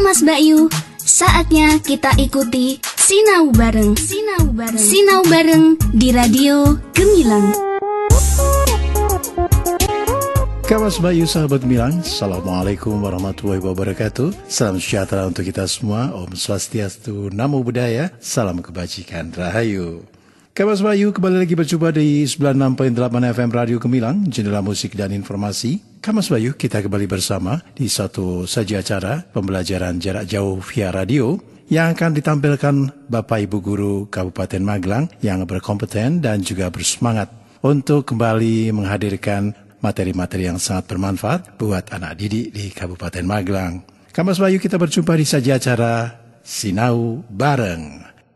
Kang 0.00 0.16
Mas 0.16 0.24
Bayu, 0.24 0.64
saatnya 0.96 1.76
kita 1.76 2.16
ikuti 2.16 2.80
Sinau 2.96 3.52
Bareng. 3.52 3.92
Sinau 4.00 4.48
Bareng. 4.48 4.80
Sinau 4.80 5.20
Bareng 5.28 5.76
di 5.92 6.08
Radio 6.08 6.80
Gemilang. 6.96 7.52
Kamas 10.64 10.96
Bayu 11.04 11.28
sahabat 11.28 11.68
Milang, 11.68 12.00
Assalamualaikum 12.00 12.96
warahmatullahi 12.96 13.60
wabarakatuh 13.60 14.48
Salam 14.48 14.80
sejahtera 14.80 15.28
untuk 15.28 15.44
kita 15.44 15.68
semua 15.68 16.16
Om 16.16 16.32
Swastiastu, 16.32 17.28
Namo 17.36 17.60
Buddhaya 17.60 18.08
Salam 18.24 18.64
kebajikan, 18.64 19.28
Rahayu 19.36 20.00
Kamas 20.60 20.84
Bayu 20.84 21.08
kembali 21.08 21.40
lagi 21.40 21.56
berjumpa 21.56 21.88
di 21.88 22.20
96.8 22.28 22.92
FM 23.32 23.48
Radio 23.48 23.80
Gemilang 23.80 24.28
Jendela 24.28 24.60
musik 24.60 24.92
dan 24.92 25.08
informasi 25.08 25.80
Kamas 26.04 26.28
Bayu 26.28 26.52
kita 26.52 26.84
kembali 26.84 27.08
bersama 27.08 27.64
di 27.72 27.88
satu 27.88 28.44
saja 28.44 28.84
acara 28.84 29.24
Pembelajaran 29.32 29.96
jarak 29.96 30.28
jauh 30.28 30.60
via 30.60 30.92
radio 30.92 31.40
yang 31.72 31.96
akan 31.96 32.12
ditampilkan 32.12 32.92
Bapak 33.08 33.48
Ibu 33.48 33.58
Guru 33.64 33.94
Kabupaten 34.12 34.60
Magelang 34.60 35.08
yang 35.24 35.48
berkompeten 35.48 36.20
dan 36.20 36.44
juga 36.44 36.68
bersemangat 36.68 37.32
untuk 37.64 38.12
kembali 38.12 38.68
menghadirkan 38.76 39.56
materi-materi 39.80 40.44
yang 40.44 40.60
sangat 40.60 40.92
bermanfaat 40.92 41.56
buat 41.56 41.88
anak 41.88 42.20
didik 42.20 42.52
di 42.52 42.68
Kabupaten 42.68 43.24
Magelang. 43.24 43.80
Kamas 44.12 44.36
Bayu 44.36 44.60
kita 44.60 44.76
berjumpa 44.76 45.16
di 45.16 45.24
saja 45.24 45.56
acara 45.56 46.20
Sinau 46.44 47.24
Bareng. 47.32 47.99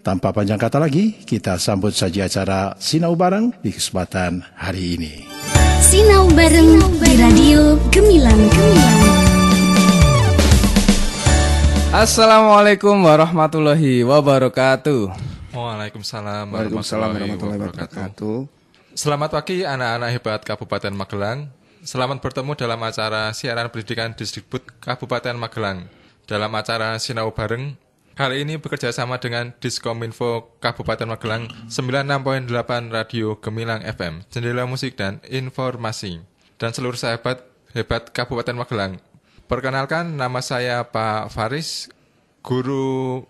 tanpa 0.00 0.32
panjang 0.32 0.56
kata 0.56 0.80
lagi, 0.80 1.20
kita 1.24 1.60
sambut 1.60 1.92
saja 1.92 2.26
acara 2.26 2.74
Sinau 2.80 3.12
Bareng 3.16 3.52
di 3.60 3.70
kesempatan 3.72 4.44
hari 4.56 4.96
ini. 4.96 5.14
Sinau 5.80 6.28
Bareng 6.32 6.80
di 7.00 7.12
Radio 7.16 7.76
Gemilang. 7.92 8.36
Gemilang. 8.36 9.00
Assalamualaikum 11.90 13.02
warahmatullahi 13.02 14.06
wabarakatuh. 14.06 15.10
Waalaikumsalam 15.50 16.46
Waalaikumsalam 16.54 17.08
warahmatullahi 17.18 17.60
wabarakatuh. 17.66 18.36
Selamat 18.94 19.34
pagi 19.34 19.66
anak-anak 19.66 20.10
hebat 20.14 20.40
Kabupaten 20.46 20.94
Magelang. 20.94 21.50
Selamat 21.82 22.22
bertemu 22.22 22.54
dalam 22.54 22.78
acara 22.86 23.34
siaran 23.34 23.66
pendidikan 23.74 24.14
Disdikbud 24.14 24.62
Kabupaten 24.78 25.34
Magelang. 25.34 25.90
Dalam 26.30 26.54
acara 26.54 26.94
Sinau 27.02 27.34
Bareng, 27.34 27.74
kali 28.20 28.44
ini 28.44 28.60
bekerja 28.60 28.92
sama 28.92 29.16
dengan 29.16 29.56
Diskominfo 29.64 30.52
Kabupaten 30.60 31.08
Magelang 31.08 31.48
96.8 31.72 32.52
Radio 32.92 33.40
Gemilang 33.40 33.80
FM, 33.80 34.28
Jendela 34.28 34.68
Musik 34.68 34.92
dan 35.00 35.24
Informasi, 35.24 36.20
dan 36.60 36.76
seluruh 36.76 37.00
sahabat 37.00 37.40
hebat 37.72 38.12
Kabupaten 38.12 38.60
Magelang. 38.60 39.00
Perkenalkan, 39.48 40.20
nama 40.20 40.44
saya 40.44 40.84
Pak 40.84 41.32
Faris, 41.32 41.88
guru 42.44 43.24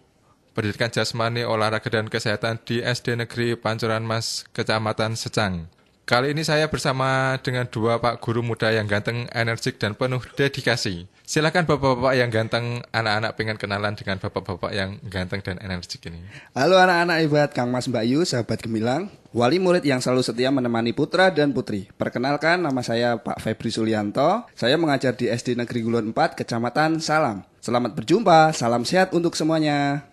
Pendidikan 0.58 0.90
Jasmani, 0.90 1.46
Olahraga 1.46 1.86
dan 1.86 2.10
Kesehatan 2.10 2.58
di 2.66 2.82
SD 2.82 3.14
Negeri 3.14 3.54
Pancoran 3.54 4.02
Mas, 4.02 4.42
Kecamatan 4.50 5.14
Secang. 5.14 5.70
Kali 6.10 6.34
ini 6.34 6.42
saya 6.42 6.66
bersama 6.66 7.38
dengan 7.38 7.70
dua 7.70 8.02
Pak 8.02 8.18
Guru 8.18 8.42
muda 8.42 8.66
yang 8.74 8.90
ganteng, 8.90 9.30
energik, 9.30 9.78
dan 9.78 9.94
penuh 9.94 10.18
dedikasi. 10.34 11.06
Silakan 11.22 11.70
bapak-bapak 11.70 12.18
yang 12.18 12.34
ganteng, 12.34 12.82
anak-anak 12.90 13.38
pengen 13.38 13.54
kenalan 13.54 13.94
dengan 13.94 14.18
bapak-bapak 14.18 14.74
yang 14.74 14.98
ganteng 15.06 15.38
dan 15.38 15.62
energik 15.62 16.02
ini. 16.10 16.18
Halo 16.50 16.82
anak-anak 16.82 17.14
hebat 17.22 17.50
Kang 17.54 17.70
Mas 17.70 17.86
Mbak 17.86 18.04
Yu, 18.10 18.26
sahabat 18.26 18.58
Gemilang, 18.58 19.06
wali 19.30 19.62
murid 19.62 19.86
yang 19.86 20.02
selalu 20.02 20.26
setia 20.26 20.50
menemani 20.50 20.90
putra 20.90 21.30
dan 21.30 21.54
putri. 21.54 21.86
Perkenalkan 21.94 22.58
nama 22.58 22.82
saya 22.82 23.14
Pak 23.14 23.38
Febri 23.38 23.70
Sulianto. 23.70 24.50
Saya 24.58 24.74
mengajar 24.82 25.14
di 25.14 25.30
SD 25.30 25.54
Negeri 25.54 25.86
Gulon 25.86 26.10
4, 26.10 26.34
Kecamatan 26.34 26.98
Salam. 26.98 27.46
Selamat 27.62 27.94
berjumpa, 27.94 28.50
salam 28.50 28.82
sehat 28.82 29.14
untuk 29.14 29.38
semuanya. 29.38 30.10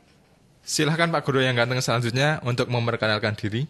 Silahkan 0.62 1.09
Pak 1.09 1.25
Guru 1.25 1.41
yang 1.41 1.58
ganteng 1.58 1.81
selanjutnya 1.81 2.38
untuk 2.46 2.69
memperkenalkan 2.69 3.34
diri. 3.34 3.66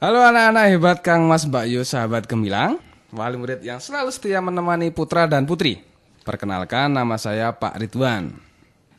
Halo 0.00 0.24
anak-anak 0.24 0.64
hebat 0.72 0.98
Kang 1.04 1.28
Mas 1.28 1.44
Mbak 1.44 1.68
Yu, 1.68 1.84
sahabat 1.84 2.24
Gemilang, 2.24 2.80
wali 3.12 3.36
murid 3.36 3.60
yang 3.60 3.76
selalu 3.84 4.08
setia 4.08 4.40
menemani 4.40 4.88
putra 4.88 5.28
dan 5.28 5.44
putri. 5.44 5.84
Perkenalkan 6.24 6.88
nama 6.88 7.20
saya 7.20 7.52
Pak 7.52 7.76
Ridwan. 7.76 8.32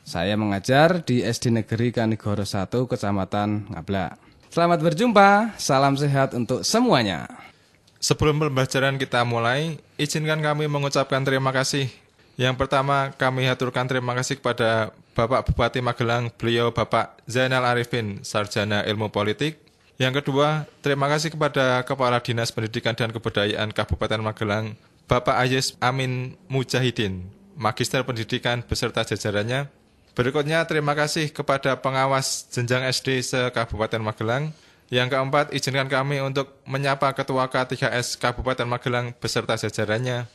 Saya 0.06 0.38
mengajar 0.38 1.02
di 1.02 1.26
SD 1.26 1.58
Negeri 1.58 1.90
Kanigoro 1.90 2.46
1, 2.46 2.70
Kecamatan 2.86 3.74
Ngabla. 3.74 4.14
Selamat 4.46 4.78
berjumpa, 4.78 5.58
salam 5.58 5.98
sehat 5.98 6.38
untuk 6.38 6.62
semuanya. 6.62 7.26
Sebelum 7.98 8.38
pembelajaran 8.38 8.94
kita 8.94 9.26
mulai, 9.26 9.82
izinkan 9.98 10.38
kami 10.38 10.70
mengucapkan 10.70 11.26
terima 11.26 11.50
kasih. 11.50 11.90
Yang 12.38 12.62
pertama, 12.62 13.10
kami 13.18 13.50
haturkan 13.50 13.90
terima 13.90 14.14
kasih 14.14 14.38
kepada 14.38 14.94
Bapak 15.18 15.50
Bupati 15.50 15.82
Magelang, 15.82 16.30
beliau 16.30 16.70
Bapak 16.70 17.18
Zainal 17.26 17.66
Arifin, 17.66 18.22
Sarjana 18.22 18.86
Ilmu 18.86 19.10
Politik. 19.10 19.61
Yang 20.02 20.18
kedua, 20.18 20.66
terima 20.82 21.06
kasih 21.06 21.30
kepada 21.30 21.78
Kepala 21.86 22.18
Dinas 22.18 22.50
Pendidikan 22.50 22.90
dan 22.90 23.14
Kebudayaan 23.14 23.70
Kabupaten 23.70 24.18
Magelang, 24.18 24.74
Bapak 25.06 25.38
Ayes 25.38 25.78
Amin 25.78 26.34
Mujahidin, 26.50 27.30
Magister 27.54 28.02
Pendidikan 28.02 28.66
beserta 28.66 29.06
jajarannya. 29.06 29.70
Berikutnya, 30.18 30.66
terima 30.66 30.98
kasih 30.98 31.30
kepada 31.30 31.78
pengawas 31.78 32.50
jenjang 32.50 32.82
SD 32.90 33.22
se-Kabupaten 33.22 34.02
Magelang. 34.02 34.50
Yang 34.90 35.14
keempat, 35.14 35.54
izinkan 35.54 35.86
kami 35.86 36.18
untuk 36.18 36.50
menyapa 36.66 37.14
Ketua 37.14 37.46
K3S 37.46 38.18
Kabupaten 38.18 38.66
Magelang 38.66 39.14
beserta 39.22 39.54
jajarannya. 39.54 40.26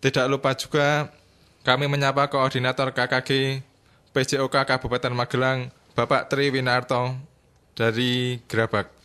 Tidak 0.00 0.24
lupa 0.32 0.56
juga 0.56 1.12
kami 1.68 1.92
menyapa 1.92 2.24
Koordinator 2.32 2.96
KKG 2.96 3.60
PJOK 4.16 4.64
Kabupaten 4.64 5.12
Magelang, 5.12 5.68
Bapak 5.92 6.32
Tri 6.32 6.48
Winarto 6.48 7.20
dari 7.76 8.40
Gerabak. 8.48 8.99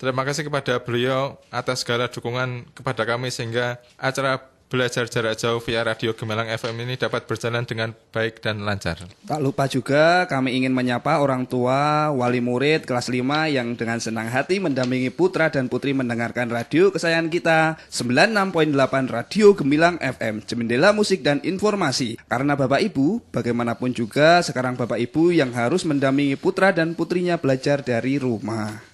Terima 0.00 0.24
kasih 0.24 0.48
kepada 0.48 0.80
beliau 0.80 1.36
atas 1.52 1.84
segala 1.84 2.08
dukungan 2.08 2.64
kepada 2.72 3.04
kami 3.04 3.28
sehingga 3.28 3.76
acara 4.00 4.40
belajar 4.70 5.10
jarak 5.10 5.34
jauh 5.34 5.58
via 5.60 5.82
Radio 5.82 6.14
Gemilang 6.14 6.46
FM 6.46 6.86
ini 6.86 6.94
dapat 6.94 7.26
berjalan 7.26 7.66
dengan 7.66 7.90
baik 8.14 8.38
dan 8.38 8.62
lancar. 8.62 9.02
Tak 9.26 9.42
lupa 9.42 9.66
juga 9.66 10.24
kami 10.30 10.62
ingin 10.62 10.70
menyapa 10.70 11.18
orang 11.18 11.44
tua, 11.44 12.08
wali 12.14 12.38
murid 12.38 12.86
kelas 12.86 13.10
5 13.10 13.50
yang 13.50 13.74
dengan 13.74 13.98
senang 13.98 14.30
hati 14.30 14.62
mendampingi 14.62 15.10
putra 15.10 15.50
dan 15.50 15.66
putri 15.66 15.90
mendengarkan 15.90 16.48
radio 16.48 16.94
kesayangan 16.94 17.28
kita 17.28 17.58
96.8 17.90 19.10
Radio 19.10 19.52
Gemilang 19.58 19.98
FM, 19.98 20.46
Jendela 20.46 20.94
Musik 20.94 21.26
dan 21.26 21.42
Informasi. 21.42 22.16
Karena 22.30 22.54
Bapak 22.54 22.80
Ibu, 22.80 23.34
bagaimanapun 23.34 23.90
juga 23.90 24.40
sekarang 24.40 24.78
Bapak 24.78 24.96
Ibu 24.96 25.34
yang 25.34 25.50
harus 25.52 25.82
mendampingi 25.82 26.38
putra 26.38 26.70
dan 26.70 26.94
putrinya 26.94 27.36
belajar 27.36 27.82
dari 27.82 28.16
rumah. 28.22 28.89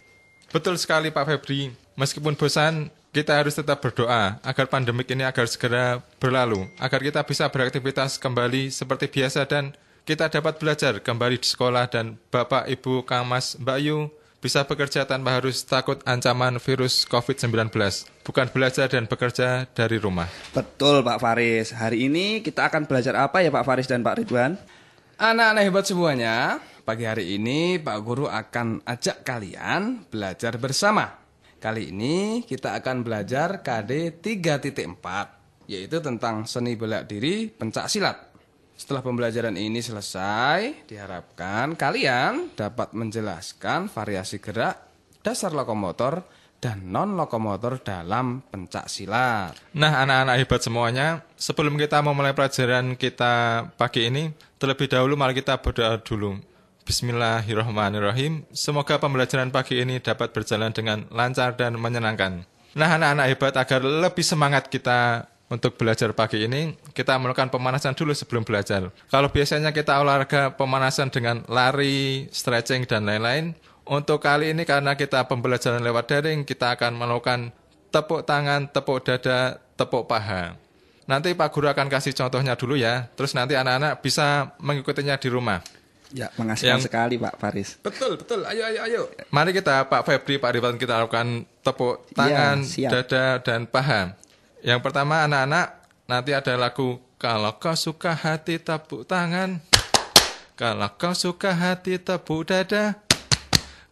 Betul 0.56 0.80
sekali 0.80 1.12
Pak 1.12 1.28
Febri, 1.28 1.68
meskipun 2.00 2.32
bosan, 2.32 2.88
kita 3.12 3.36
harus 3.36 3.52
tetap 3.52 3.76
berdoa 3.76 4.40
agar 4.40 4.64
pandemik 4.64 5.04
ini 5.12 5.20
agar 5.20 5.44
segera 5.44 6.00
berlalu, 6.16 6.64
agar 6.80 7.04
kita 7.04 7.20
bisa 7.28 7.44
beraktivitas 7.52 8.16
kembali 8.16 8.72
seperti 8.72 9.04
biasa 9.04 9.44
dan 9.44 9.76
kita 10.08 10.32
dapat 10.32 10.56
belajar 10.56 11.04
kembali 11.04 11.36
di 11.36 11.44
sekolah 11.44 11.92
dan 11.92 12.16
Bapak, 12.32 12.72
Ibu, 12.72 13.04
Kang 13.04 13.28
Mas, 13.28 13.52
Mbak 13.60 13.78
Yu 13.84 14.08
bisa 14.40 14.64
bekerja 14.64 15.04
tanpa 15.04 15.36
harus 15.36 15.60
takut 15.60 16.00
ancaman 16.08 16.56
virus 16.56 17.04
COVID-19, 17.04 17.68
bukan 18.24 18.48
belajar 18.48 18.88
dan 18.88 19.04
bekerja 19.04 19.68
dari 19.76 20.00
rumah. 20.00 20.32
Betul 20.56 21.04
Pak 21.04 21.20
Faris, 21.20 21.68
hari 21.76 22.08
ini 22.08 22.40
kita 22.40 22.72
akan 22.72 22.88
belajar 22.88 23.12
apa 23.20 23.44
ya 23.44 23.52
Pak 23.52 23.60
Faris 23.68 23.92
dan 23.92 24.00
Pak 24.00 24.24
Ridwan? 24.24 24.56
Anak-anak 25.20 25.68
hebat 25.68 25.84
semuanya, 25.84 26.64
pagi 26.86 27.02
hari 27.02 27.34
ini 27.34 27.82
Pak 27.82 27.98
Guru 28.06 28.30
akan 28.30 28.86
ajak 28.86 29.26
kalian 29.26 30.06
belajar 30.06 30.54
bersama. 30.54 31.18
Kali 31.58 31.90
ini 31.90 32.46
kita 32.46 32.78
akan 32.78 33.02
belajar 33.02 33.58
KD 33.58 34.22
3.4, 34.22 35.66
yaitu 35.66 35.98
tentang 35.98 36.46
seni 36.46 36.78
bela 36.78 37.02
diri 37.02 37.50
pencak 37.50 37.90
silat. 37.90 38.30
Setelah 38.78 39.02
pembelajaran 39.02 39.58
ini 39.58 39.82
selesai, 39.82 40.86
diharapkan 40.86 41.74
kalian 41.74 42.54
dapat 42.54 42.94
menjelaskan 42.94 43.90
variasi 43.90 44.38
gerak, 44.38 44.78
dasar 45.26 45.50
lokomotor, 45.58 46.22
dan 46.62 46.86
non 46.86 47.18
lokomotor 47.18 47.82
dalam 47.82 48.46
pencak 48.46 48.86
silat. 48.86 49.58
Nah, 49.74 50.06
anak-anak 50.06 50.38
hebat 50.38 50.60
semuanya, 50.62 51.26
sebelum 51.34 51.74
kita 51.74 51.98
memulai 51.98 52.30
pelajaran 52.30 52.94
kita 52.94 53.66
pagi 53.74 54.06
ini, 54.06 54.30
terlebih 54.54 54.86
dahulu 54.86 55.18
mari 55.18 55.34
kita 55.34 55.58
berdoa 55.58 55.98
dulu. 55.98 56.54
Bismillahirrahmanirrahim. 56.86 58.46
Semoga 58.54 59.02
pembelajaran 59.02 59.50
pagi 59.50 59.82
ini 59.82 59.98
dapat 59.98 60.30
berjalan 60.30 60.70
dengan 60.70 61.02
lancar 61.10 61.58
dan 61.58 61.74
menyenangkan. 61.74 62.46
Nah, 62.78 62.94
anak-anak 62.94 63.26
hebat 63.26 63.58
agar 63.58 63.82
lebih 63.82 64.22
semangat 64.22 64.70
kita 64.70 65.26
untuk 65.50 65.74
belajar 65.74 66.14
pagi 66.14 66.46
ini, 66.46 66.78
kita 66.94 67.18
melakukan 67.18 67.50
pemanasan 67.50 67.98
dulu 67.98 68.14
sebelum 68.14 68.46
belajar. 68.46 68.94
Kalau 69.10 69.26
biasanya 69.34 69.74
kita 69.74 69.98
olahraga 69.98 70.54
pemanasan 70.54 71.10
dengan 71.10 71.42
lari, 71.50 72.30
stretching, 72.30 72.86
dan 72.86 73.02
lain-lain, 73.02 73.58
untuk 73.82 74.22
kali 74.22 74.54
ini 74.54 74.62
karena 74.62 74.94
kita 74.94 75.26
pembelajaran 75.26 75.82
lewat 75.82 76.06
daring, 76.06 76.46
kita 76.46 76.78
akan 76.78 76.94
melakukan 76.94 77.50
tepuk 77.90 78.22
tangan, 78.22 78.70
tepuk 78.70 79.02
dada, 79.02 79.58
tepuk 79.74 80.06
paha. 80.06 80.54
Nanti 81.10 81.34
Pak 81.34 81.50
Guru 81.50 81.66
akan 81.66 81.90
kasih 81.90 82.14
contohnya 82.14 82.54
dulu 82.54 82.78
ya, 82.78 83.10
terus 83.18 83.34
nanti 83.34 83.58
anak-anak 83.58 84.02
bisa 84.06 84.54
mengikutinya 84.62 85.18
di 85.18 85.30
rumah. 85.30 85.62
Ya, 86.14 86.30
mengasihkan 86.38 86.78
Yang- 86.78 86.86
sekali 86.86 87.14
Pak 87.18 87.34
Faris. 87.40 87.78
Betul, 87.82 88.14
betul. 88.20 88.46
Ayo, 88.46 88.62
ayo, 88.62 88.80
ayo. 88.86 89.02
Mari 89.34 89.50
kita 89.50 89.86
Pak 89.90 90.06
Febri, 90.06 90.38
Pak 90.38 90.54
Ridwan 90.54 90.78
kita 90.78 91.02
lakukan 91.02 91.42
tepuk 91.66 92.06
tangan, 92.14 92.62
siap. 92.62 92.90
dada, 92.94 93.42
dan 93.42 93.66
paha. 93.66 94.14
Yang 94.66 94.80
pertama 94.82 95.22
anak-anak 95.26 95.66
nanti 96.10 96.34
ada 96.34 96.54
lagu 96.58 96.98
Kalau 97.16 97.54
kau 97.56 97.78
suka 97.78 98.12
hati 98.12 98.58
tepuk 98.58 99.06
tangan 99.06 99.62
Kalau 100.58 100.90
kau 100.98 101.14
suka 101.14 101.54
hati 101.54 102.02
tepuk 102.02 102.50
dada 102.50 102.98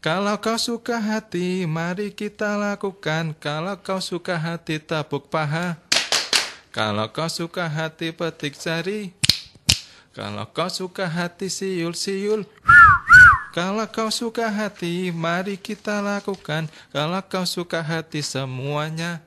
Kalau 0.02 0.36
kau 0.42 0.58
suka 0.58 0.98
hati 0.98 1.62
mari 1.64 2.10
kita 2.10 2.58
lakukan 2.58 3.38
Kalau 3.38 3.78
kau 3.80 4.02
suka 4.02 4.34
hati 4.34 4.82
tepuk 4.82 5.30
paha 5.30 5.78
Kalau 6.74 7.06
kau 7.14 7.30
suka 7.30 7.70
hati 7.70 8.10
petik 8.10 8.58
jari 8.58 9.14
Kalau 10.14 10.46
kau 10.54 10.70
suka 10.70 11.10
hati 11.10 11.50
siul-siul 11.50 12.46
kalau 13.54 13.86
kau 13.86 14.10
suka 14.10 14.50
hati, 14.50 15.14
mari 15.14 15.54
kita 15.54 16.02
lakukan. 16.02 16.66
Kalau 16.90 17.22
kau 17.22 17.46
suka 17.46 17.86
hati 17.86 18.18
semuanya. 18.18 19.22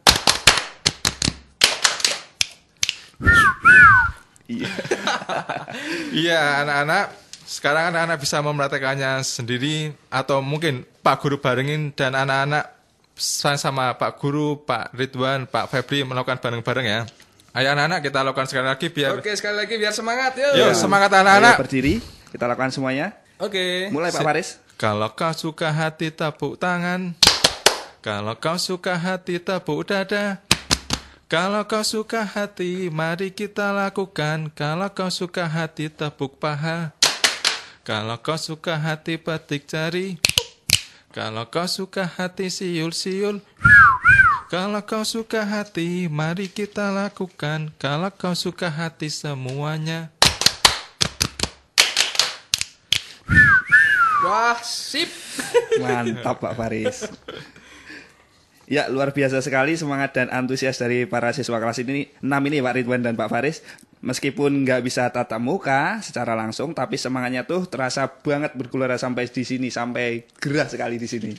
Iya, 6.12 6.44
anak-anak. 6.68 7.16
Sekarang 7.48 7.96
anak-anak 7.96 8.20
bisa 8.20 8.44
mempraktekannya 8.44 9.24
sendiri 9.24 9.96
atau 10.12 10.44
mungkin 10.44 10.84
Pak 11.00 11.24
Guru 11.24 11.40
barengin 11.40 11.96
dan 11.96 12.12
anak-anak 12.12 12.68
sama 13.16 13.96
Pak 13.96 14.20
Guru, 14.20 14.60
Pak 14.60 14.92
Ridwan, 14.92 15.48
Pak 15.48 15.72
Febri 15.72 16.04
melakukan 16.04 16.44
bareng-bareng 16.44 16.84
ya. 16.84 17.02
Ayo 17.58 17.74
anak-anak 17.74 18.06
kita 18.06 18.22
lakukan 18.22 18.46
sekali 18.46 18.70
lagi 18.70 18.88
biar 18.94 19.18
Oke, 19.18 19.34
sekali 19.34 19.58
lagi 19.58 19.82
biar 19.82 19.90
semangat 19.90 20.38
yuk. 20.38 20.62
Yuk, 20.62 20.78
semangat 20.78 21.10
Ayo 21.10 21.26
anak-anak. 21.26 21.58
berdiri, 21.58 21.98
kita 22.30 22.46
lakukan 22.46 22.70
semuanya. 22.70 23.18
Oke. 23.42 23.90
Mulai 23.90 24.14
Pak 24.14 24.22
Faris. 24.22 24.62
Kalau 24.78 25.10
kau 25.18 25.34
suka 25.34 25.74
hati 25.74 26.14
tepuk 26.14 26.62
tangan 26.62 27.18
Kalau 28.06 28.38
kau 28.38 28.62
suka 28.62 28.94
hati 28.94 29.42
tepuk 29.42 29.90
dada 29.90 30.38
Kalau 31.26 31.66
kau 31.66 31.82
suka 31.82 32.22
hati 32.22 32.94
mari 32.94 33.34
kita 33.34 33.74
lakukan 33.74 34.54
Kalau 34.54 34.94
kau 34.94 35.10
suka 35.10 35.50
hati 35.50 35.90
tepuk 35.90 36.38
paha 36.38 36.94
Kalau 37.82 38.22
kau 38.22 38.38
suka 38.38 38.78
hati 38.78 39.18
petik 39.18 39.66
jari 39.66 40.22
Kalau 41.10 41.50
kau 41.50 41.66
suka 41.66 42.06
hati 42.06 42.54
siul-siul 42.54 43.42
Kalau 44.48 44.80
kau 44.80 45.04
suka 45.04 45.44
hati 45.44 46.08
mari 46.08 46.48
kita 46.48 46.88
lakukan 46.88 47.68
Kalau 47.76 48.08
kau 48.16 48.32
suka 48.32 48.72
hati 48.72 49.12
semuanya 49.12 50.08
Wah, 54.24 54.56
sip. 54.64 55.12
Mantap 55.84 56.40
Pak 56.42 56.56
Faris. 56.58 57.06
Ya, 58.68 58.92
luar 58.92 59.16
biasa 59.16 59.40
sekali 59.40 59.80
semangat 59.80 60.12
dan 60.16 60.28
antusias 60.28 60.76
dari 60.76 61.08
para 61.08 61.32
siswa 61.32 61.56
kelas 61.62 61.80
ini 61.86 62.12
6 62.20 62.28
ini 62.28 62.60
Pak 62.60 62.74
Ridwan 62.76 63.00
dan 63.06 63.16
Pak 63.16 63.30
Faris. 63.32 63.64
Meskipun 64.04 64.68
nggak 64.68 64.84
bisa 64.84 65.08
tatap 65.08 65.40
muka 65.40 66.04
secara 66.04 66.36
langsung, 66.36 66.76
tapi 66.76 67.00
semangatnya 67.00 67.48
tuh 67.48 67.70
terasa 67.72 68.10
banget 68.10 68.58
bergelora 68.60 69.00
sampai 69.00 69.32
di 69.32 69.48
sini, 69.48 69.72
sampai 69.72 70.28
gerah 70.42 70.68
sekali 70.68 71.00
di 71.00 71.08
sini. 71.08 71.32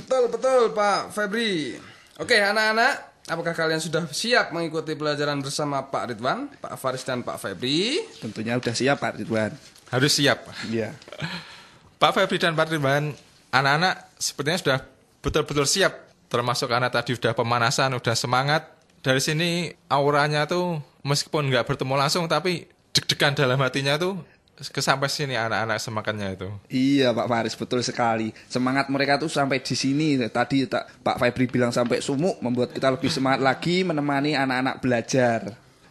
betul, 0.00 0.26
betul, 0.32 0.74
Pak 0.74 1.14
Febri. 1.14 1.78
Oke, 2.16 2.40
anak-anak, 2.40 3.28
apakah 3.28 3.52
kalian 3.52 3.76
sudah 3.76 4.08
siap 4.08 4.48
mengikuti 4.48 4.96
pelajaran 4.96 5.36
bersama 5.44 5.84
Pak 5.84 6.16
Ridwan, 6.16 6.48
Pak 6.64 6.80
Faris 6.80 7.04
dan 7.04 7.20
Pak 7.20 7.36
Febri? 7.36 8.00
Tentunya 8.24 8.56
udah 8.56 8.72
siap 8.72 9.04
Pak 9.04 9.20
Ridwan. 9.20 9.52
Harus 9.92 10.16
siap 10.16 10.48
Iya. 10.72 10.96
Pak 12.00 12.16
Febri 12.16 12.40
dan 12.40 12.56
Pak 12.56 12.72
Ridwan, 12.72 13.12
anak-anak 13.52 14.16
sepertinya 14.16 14.56
sudah 14.56 14.78
betul-betul 15.20 15.68
siap. 15.68 15.92
Termasuk 16.32 16.72
anak 16.72 16.96
tadi 16.96 17.20
sudah 17.20 17.36
pemanasan, 17.36 17.92
sudah 18.00 18.16
semangat. 18.16 18.64
Dari 19.04 19.20
sini 19.20 19.68
auranya 19.92 20.48
tuh 20.48 20.80
meskipun 21.04 21.52
nggak 21.52 21.68
bertemu 21.68 22.00
langsung, 22.00 22.24
tapi 22.32 22.64
deg-degan 22.96 23.36
dalam 23.36 23.60
hatinya 23.60 24.00
tuh 24.00 24.24
kesampai 24.56 25.12
sini 25.12 25.36
anak-anak 25.36 25.76
semangatnya 25.76 26.32
itu. 26.32 26.48
Iya 26.72 27.12
Pak 27.12 27.28
Faris 27.28 27.54
betul 27.54 27.80
sekali. 27.84 28.32
Semangat 28.48 28.88
mereka 28.88 29.20
tuh 29.20 29.28
sampai 29.28 29.60
di 29.60 29.76
sini. 29.76 30.16
Tadi 30.32 30.64
tak, 30.64 30.88
Pak 31.04 31.20
Febri 31.20 31.44
bilang 31.44 31.70
sampai 31.70 32.00
sumuk 32.00 32.40
membuat 32.40 32.72
kita 32.72 32.88
lebih 32.88 33.12
semangat 33.12 33.44
lagi 33.44 33.84
menemani 33.84 34.32
anak-anak 34.32 34.80
belajar. 34.80 35.40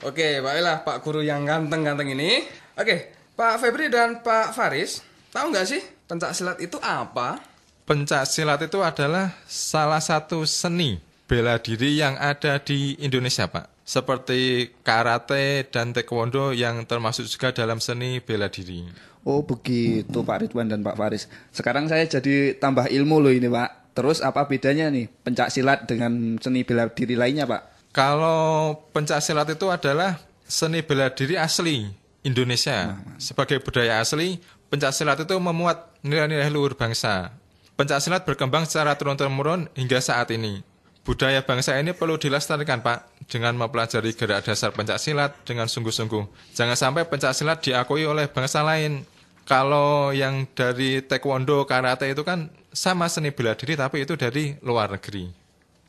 Oke, 0.01 0.41
baiklah 0.41 0.81
Pak 0.81 0.97
Guru 1.05 1.21
yang 1.21 1.45
ganteng-ganteng 1.45 2.13
ini. 2.13 2.41
Oke, 2.73 3.13
Pak 3.37 3.61
Febri 3.61 3.91
dan 3.91 4.25
Pak 4.25 4.57
Faris, 4.57 5.05
tahu 5.29 5.53
nggak 5.53 5.67
sih 5.69 5.81
pencak 6.09 6.33
silat 6.33 6.57
itu 6.57 6.81
apa? 6.81 7.41
Pencak 7.85 8.25
silat 8.25 8.61
itu 8.65 8.81
adalah 8.81 9.29
salah 9.45 10.01
satu 10.01 10.41
seni 10.49 10.97
bela 11.29 11.61
diri 11.61 12.01
yang 12.01 12.17
ada 12.17 12.57
di 12.57 12.97
Indonesia, 12.97 13.45
Pak. 13.45 13.74
Seperti 13.85 14.73
karate 14.81 15.69
dan 15.69 15.93
taekwondo 15.93 16.49
yang 16.57 16.89
termasuk 16.89 17.29
juga 17.29 17.53
dalam 17.53 17.77
seni 17.77 18.17
bela 18.17 18.49
diri. 18.49 18.81
Oh 19.21 19.45
begitu 19.45 20.25
Pak 20.25 20.41
Ridwan 20.41 20.73
dan 20.73 20.81
Pak 20.81 20.97
Faris. 20.97 21.29
Sekarang 21.53 21.85
saya 21.85 22.09
jadi 22.09 22.57
tambah 22.57 22.89
ilmu 22.89 23.21
loh 23.21 23.29
ini 23.29 23.45
Pak. 23.45 23.93
Terus 23.93 24.25
apa 24.25 24.49
bedanya 24.49 24.89
nih 24.89 25.05
pencak 25.05 25.53
silat 25.53 25.85
dengan 25.85 26.41
seni 26.41 26.65
bela 26.65 26.89
diri 26.89 27.13
lainnya 27.13 27.45
Pak? 27.45 27.93
Kalau 27.93 28.73
pencak 28.89 29.21
silat 29.21 29.53
itu 29.53 29.69
adalah 29.69 30.17
seni 30.43 30.81
bela 30.81 31.13
diri 31.13 31.37
asli 31.37 31.85
Indonesia. 32.25 32.97
Sebagai 33.21 33.61
budaya 33.61 34.01
asli, 34.01 34.41
pencak 34.73 34.97
silat 34.97 35.21
itu 35.21 35.37
memuat 35.37 35.93
nilai-nilai 36.01 36.49
luhur 36.49 36.73
bangsa. 36.73 37.37
Pencak 37.77 38.01
silat 38.01 38.25
berkembang 38.25 38.65
secara 38.65 38.97
turun-temurun 38.97 39.69
hingga 39.77 40.01
saat 40.01 40.33
ini. 40.33 40.65
Budaya 41.05 41.45
bangsa 41.45 41.77
ini 41.77 41.93
perlu 41.93 42.17
dilestarikan, 42.17 42.81
Pak, 42.81 43.29
dengan 43.29 43.53
mempelajari 43.53 44.17
gerak 44.17 44.41
dasar 44.41 44.73
pencak 44.73 44.97
silat 44.97 45.37
dengan 45.45 45.69
sungguh-sungguh. 45.69 46.51
Jangan 46.57 46.73
sampai 46.73 47.05
pencak 47.05 47.37
silat 47.37 47.61
diakui 47.61 48.09
oleh 48.09 48.25
bangsa 48.25 48.65
lain. 48.65 49.05
Kalau 49.45 50.09
yang 50.09 50.49
dari 50.57 51.05
taekwondo, 51.05 51.69
karate 51.69 52.09
itu 52.09 52.25
kan 52.25 52.49
sama 52.73 53.05
seni 53.05 53.29
bela 53.29 53.53
diri, 53.53 53.77
tapi 53.77 54.01
itu 54.01 54.17
dari 54.17 54.57
luar 54.65 54.97
negeri. 54.97 55.29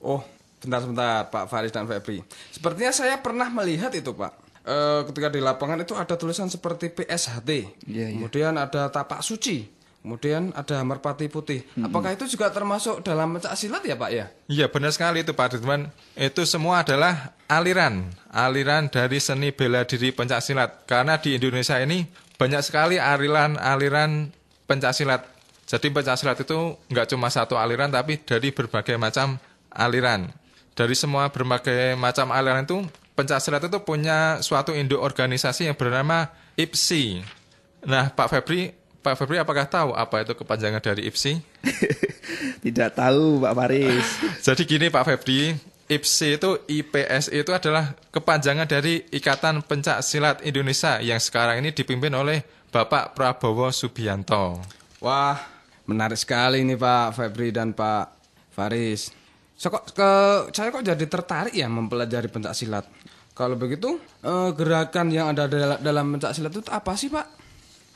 Oh, 0.04 0.20
bentar-bentar 0.60 1.32
Pak 1.32 1.48
Faris 1.48 1.72
dan 1.72 1.88
Febri. 1.88 2.20
Sepertinya 2.52 2.92
saya 2.92 3.16
pernah 3.16 3.48
melihat 3.48 3.88
itu 3.96 4.12
Pak. 4.12 4.46
Eh, 4.66 5.00
ketika 5.06 5.30
di 5.30 5.38
lapangan 5.38 5.78
itu 5.78 5.94
ada 5.94 6.18
tulisan 6.18 6.50
seperti 6.50 6.90
PSHT. 6.90 7.50
Iya, 7.86 8.10
iya. 8.10 8.18
Kemudian 8.18 8.58
ada 8.58 8.90
tapak 8.90 9.22
suci. 9.22 9.62
Kemudian 10.06 10.54
ada 10.54 10.86
merpati 10.86 11.26
putih. 11.26 11.66
Apakah 11.82 12.14
itu 12.14 12.30
juga 12.30 12.46
termasuk 12.54 13.02
dalam 13.02 13.34
pencak 13.34 13.58
silat 13.58 13.82
ya 13.82 13.98
Pak 13.98 14.10
ya? 14.14 14.30
Iya 14.46 14.70
benar 14.70 14.94
sekali 14.94 15.26
itu 15.26 15.34
Pak 15.34 15.58
Ridwan. 15.58 15.90
Itu 16.14 16.46
semua 16.46 16.86
adalah 16.86 17.34
aliran, 17.50 18.14
aliran 18.30 18.86
dari 18.86 19.18
seni 19.18 19.50
bela 19.50 19.82
diri 19.82 20.14
pencak 20.14 20.46
silat. 20.46 20.86
Karena 20.86 21.18
di 21.18 21.34
Indonesia 21.34 21.74
ini 21.82 22.06
banyak 22.38 22.62
sekali 22.62 23.02
aliran-aliran 23.02 24.30
pencak 24.70 24.94
silat. 24.94 25.26
Jadi 25.66 25.90
pencak 25.90 26.22
silat 26.22 26.38
itu 26.38 26.78
nggak 26.86 27.10
cuma 27.10 27.26
satu 27.26 27.58
aliran, 27.58 27.90
tapi 27.90 28.22
dari 28.22 28.54
berbagai 28.54 28.94
macam 29.02 29.42
aliran. 29.74 30.30
Dari 30.78 30.94
semua 30.94 31.34
berbagai 31.34 31.98
macam 31.98 32.30
aliran 32.30 32.62
itu, 32.62 32.78
pencak 33.18 33.42
silat 33.42 33.66
itu 33.66 33.82
punya 33.82 34.38
suatu 34.38 34.70
induk 34.70 35.02
organisasi 35.02 35.66
yang 35.66 35.74
bernama 35.74 36.30
IPSI. 36.54 37.26
Nah, 37.90 38.14
Pak 38.14 38.30
Febri, 38.30 38.70
Pak 39.06 39.22
Febri 39.22 39.38
apakah 39.38 39.70
tahu 39.70 39.94
apa 39.94 40.26
itu 40.26 40.34
kepanjangan 40.34 40.82
dari 40.82 41.06
IPSI? 41.06 41.38
Tidak 42.66 42.90
tahu 42.98 43.38
Pak 43.38 43.54
Faris. 43.54 44.06
Jadi 44.50 44.66
gini 44.66 44.90
Pak 44.90 45.06
Febri, 45.06 45.54
IPSI 45.86 46.42
itu 46.42 46.50
IPSI 46.66 47.46
itu 47.46 47.54
adalah 47.54 47.94
kepanjangan 48.10 48.66
dari 48.66 49.06
Ikatan 49.14 49.62
Pencak 49.62 50.02
Silat 50.02 50.42
Indonesia 50.42 50.98
yang 50.98 51.22
sekarang 51.22 51.62
ini 51.62 51.70
dipimpin 51.70 52.10
oleh 52.18 52.42
Bapak 52.74 53.14
Prabowo 53.14 53.70
Subianto. 53.70 54.58
Wah, 54.98 55.38
menarik 55.86 56.18
sekali 56.18 56.66
ini 56.66 56.74
Pak 56.74 57.14
Febri 57.14 57.54
dan 57.54 57.78
Pak 57.78 58.10
Faris. 58.58 59.14
So, 59.54 59.70
kok 59.70 59.86
ke 59.94 60.10
saya 60.50 60.74
kok 60.74 60.82
jadi 60.82 61.06
tertarik 61.06 61.54
ya 61.54 61.70
mempelajari 61.70 62.26
pencak 62.26 62.58
silat. 62.58 62.90
Kalau 63.38 63.54
begitu, 63.54 64.02
eh, 64.26 64.50
gerakan 64.50 65.14
yang 65.14 65.30
ada 65.30 65.46
dal- 65.46 65.78
dalam 65.78 66.10
pencak 66.10 66.34
silat 66.34 66.50
itu 66.50 66.66
apa 66.66 66.98
sih, 66.98 67.06
Pak? 67.06 67.45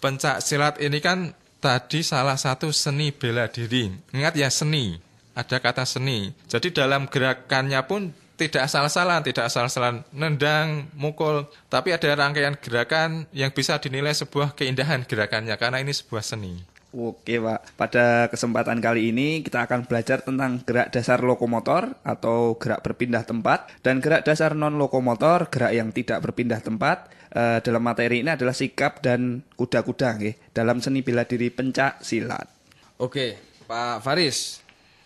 Pencak 0.00 0.40
silat 0.40 0.80
ini 0.80 0.98
kan 1.04 1.36
tadi 1.60 2.00
salah 2.00 2.40
satu 2.40 2.72
seni 2.72 3.12
bela 3.12 3.52
diri. 3.52 3.92
Ingat 4.16 4.34
ya 4.34 4.48
seni, 4.48 4.96
ada 5.36 5.60
kata 5.60 5.84
seni. 5.84 6.32
Jadi 6.48 6.72
dalam 6.72 7.04
gerakannya 7.04 7.80
pun 7.84 8.08
tidak 8.40 8.72
asal-asalan, 8.72 9.20
tidak 9.20 9.52
asal-asalan 9.52 10.00
nendang, 10.16 10.88
mukul, 10.96 11.44
tapi 11.68 11.92
ada 11.92 12.16
rangkaian 12.16 12.56
gerakan 12.56 13.28
yang 13.36 13.52
bisa 13.52 13.76
dinilai 13.76 14.16
sebuah 14.16 14.56
keindahan 14.56 15.04
gerakannya 15.04 15.52
karena 15.60 15.84
ini 15.84 15.92
sebuah 15.92 16.24
seni. 16.24 16.56
Oke 16.90 17.38
Pak, 17.38 17.78
pada 17.78 18.26
kesempatan 18.26 18.82
kali 18.82 19.14
ini 19.14 19.46
kita 19.46 19.62
akan 19.62 19.86
belajar 19.86 20.26
tentang 20.26 20.58
gerak 20.66 20.90
dasar 20.90 21.22
lokomotor 21.22 21.94
atau 22.02 22.58
gerak 22.58 22.82
berpindah 22.82 23.22
tempat 23.22 23.70
dan 23.86 24.02
gerak 24.02 24.26
dasar 24.26 24.58
non 24.58 24.74
lokomotor, 24.74 25.46
gerak 25.54 25.70
yang 25.70 25.94
tidak 25.94 26.18
berpindah 26.18 26.58
tempat. 26.58 27.06
Eh, 27.30 27.58
dalam 27.62 27.78
materi 27.86 28.26
ini 28.26 28.34
adalah 28.34 28.50
sikap 28.50 28.98
dan 29.06 29.46
kuda-kuda 29.54 30.18
nggih, 30.18 30.34
dalam 30.50 30.82
seni 30.82 31.06
bela 31.06 31.22
diri 31.22 31.46
pencak 31.46 32.02
silat. 32.02 32.50
Oke, 32.98 33.38
Pak 33.70 34.02
Faris. 34.02 34.58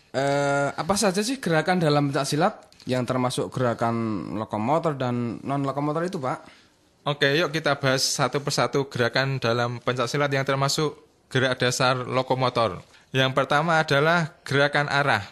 Eh, 0.09 0.69
apa 0.73 0.95
saja 0.97 1.21
sih 1.21 1.37
gerakan 1.37 1.85
dalam 1.85 2.09
pencak 2.09 2.25
silat 2.25 2.55
yang 2.89 3.05
termasuk 3.05 3.53
gerakan 3.53 4.25
lokomotor 4.41 4.97
dan 4.97 5.37
non 5.45 5.69
lokomotor 5.69 6.01
itu, 6.09 6.17
Pak? 6.17 6.65
Oke, 7.05 7.37
yuk 7.37 7.53
kita 7.53 7.77
bahas 7.77 8.01
satu 8.01 8.41
persatu 8.41 8.89
gerakan 8.89 9.37
dalam 9.37 9.77
pencak 9.85 10.09
silat 10.09 10.33
yang 10.33 10.49
termasuk 10.49 10.97
gerak 11.29 11.61
dasar 11.61 12.09
lokomotor. 12.09 12.81
Yang 13.13 13.37
pertama 13.37 13.85
adalah 13.85 14.41
gerakan 14.49 14.89
arah. 14.89 15.29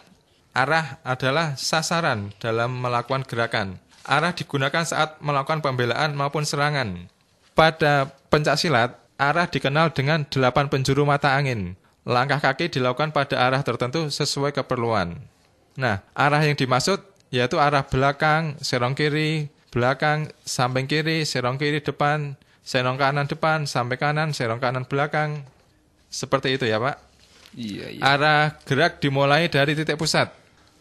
Arah 0.53 1.01
adalah 1.01 1.57
sasaran 1.57 2.29
dalam 2.37 2.77
melakukan 2.77 3.25
gerakan. 3.25 3.81
Arah 4.03 4.35
digunakan 4.35 4.83
saat 4.83 5.19
melakukan 5.23 5.63
pembelaan 5.63 6.11
maupun 6.15 6.43
serangan. 6.43 7.07
Pada 7.55 8.11
pencak 8.27 8.59
silat, 8.59 8.99
arah 9.15 9.47
dikenal 9.47 9.95
dengan 9.95 10.27
delapan 10.27 10.67
penjuru 10.67 11.07
mata 11.07 11.39
angin. 11.39 11.79
Langkah 12.03 12.43
kaki 12.43 12.67
dilakukan 12.67 13.15
pada 13.15 13.39
arah 13.39 13.63
tertentu 13.63 14.11
sesuai 14.11 14.51
keperluan. 14.51 15.23
Nah, 15.79 16.03
arah 16.11 16.43
yang 16.43 16.59
dimaksud 16.59 16.99
yaitu 17.33 17.57
arah 17.57 17.87
belakang, 17.87 18.59
serong 18.59 18.93
kiri, 18.93 19.49
belakang, 19.73 20.29
samping 20.45 20.85
kiri, 20.85 21.25
serong 21.25 21.57
kiri 21.57 21.81
depan, 21.81 22.37
serong 22.61 22.99
kanan 22.99 23.25
depan, 23.25 23.65
sampai 23.65 23.97
kanan, 23.97 24.35
serong 24.35 24.61
kanan 24.61 24.85
belakang. 24.85 25.47
Seperti 26.13 26.59
itu 26.59 26.69
ya 26.69 26.77
Pak. 26.77 27.01
Iya, 27.57 27.85
iya. 27.97 28.01
Arah 28.05 28.61
gerak 28.67 29.01
dimulai 29.01 29.49
dari 29.49 29.73
titik 29.73 29.97
pusat. 29.97 30.29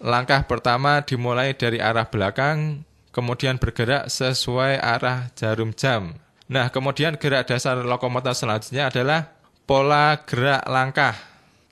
Langkah 0.03 0.45
pertama 0.45 1.01
dimulai 1.07 1.55
dari 1.57 1.79
arah 1.79 2.05
belakang, 2.11 2.83
kemudian 3.13 3.61
bergerak 3.61 4.09
sesuai 4.09 4.81
arah 4.81 5.31
jarum 5.37 5.71
jam. 5.77 6.17
Nah, 6.51 6.73
kemudian 6.73 7.21
gerak 7.21 7.49
dasar 7.49 7.79
lokomotor 7.81 8.35
selanjutnya 8.35 8.91
adalah 8.91 9.31
pola 9.69 10.21
gerak 10.27 10.65
langkah. 10.67 11.15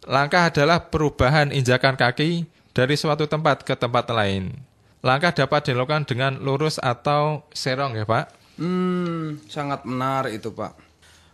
Langkah 0.06 0.48
adalah 0.48 0.88
perubahan 0.88 1.52
injakan 1.52 1.98
kaki 1.98 2.48
dari 2.72 2.94
suatu 2.96 3.28
tempat 3.28 3.66
ke 3.66 3.76
tempat 3.76 4.08
lain. 4.08 4.56
Langkah 5.00 5.32
dapat 5.32 5.72
dilakukan 5.72 6.04
dengan 6.08 6.40
lurus 6.40 6.76
atau 6.80 7.48
serong 7.52 7.96
ya 7.96 8.04
Pak. 8.04 8.24
Hmm, 8.60 9.40
sangat 9.48 9.88
menarik 9.88 10.40
itu, 10.40 10.52
Pak. 10.52 10.72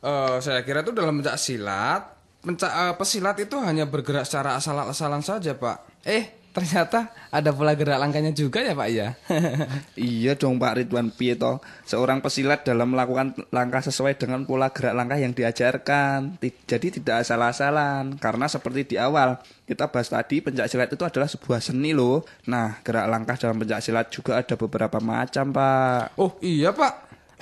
Eh, 0.07 0.37
saya 0.39 0.63
kira 0.63 0.87
itu 0.87 0.95
dalam 0.95 1.19
pencak 1.19 1.35
silat, 1.35 2.03
pencak 2.39 2.71
eh, 2.71 2.95
pesilat 2.95 3.37
itu 3.43 3.59
hanya 3.59 3.91
bergerak 3.91 4.23
secara 4.23 4.55
asal-asalan 4.55 5.23
saja, 5.27 5.59
Pak. 5.59 6.07
Eh, 6.07 6.36
ternyata 6.57 7.13
ada 7.29 7.53
pola 7.53 7.77
gerak 7.77 8.01
langkahnya 8.01 8.33
juga 8.33 8.65
ya, 8.65 8.73
Pak 8.73 8.89
ya. 8.89 9.13
Iya 10.01 10.33
dong 10.41 10.57
Pak 10.57 10.81
Ridwan 10.81 11.13
Pieto. 11.13 11.61
Seorang 11.85 12.25
pesilat 12.25 12.65
dalam 12.65 12.97
melakukan 12.97 13.37
langkah 13.53 13.85
sesuai 13.85 14.17
dengan 14.17 14.49
pola 14.49 14.73
gerak 14.73 14.97
langkah 14.97 15.21
yang 15.21 15.37
diajarkan. 15.37 16.41
Jadi 16.41 16.97
tidak 16.97 17.29
asal-asalan. 17.29 18.17
Karena 18.17 18.49
seperti 18.49 18.89
di 18.89 18.97
awal 18.97 19.37
kita 19.69 19.93
bahas 19.93 20.09
tadi 20.09 20.41
pencak 20.41 20.73
silat 20.73 20.89
itu 20.89 21.05
adalah 21.05 21.29
sebuah 21.29 21.61
seni 21.61 21.93
loh. 21.93 22.25
Nah 22.49 22.81
gerak 22.81 23.05
langkah 23.05 23.37
dalam 23.37 23.61
pencak 23.61 23.85
silat 23.85 24.09
juga 24.09 24.41
ada 24.41 24.57
beberapa 24.57 24.97
macam 24.97 25.53
Pak. 25.53 26.17
oh, 26.17 26.41
iya, 26.41 26.73
Pak. 26.73 26.93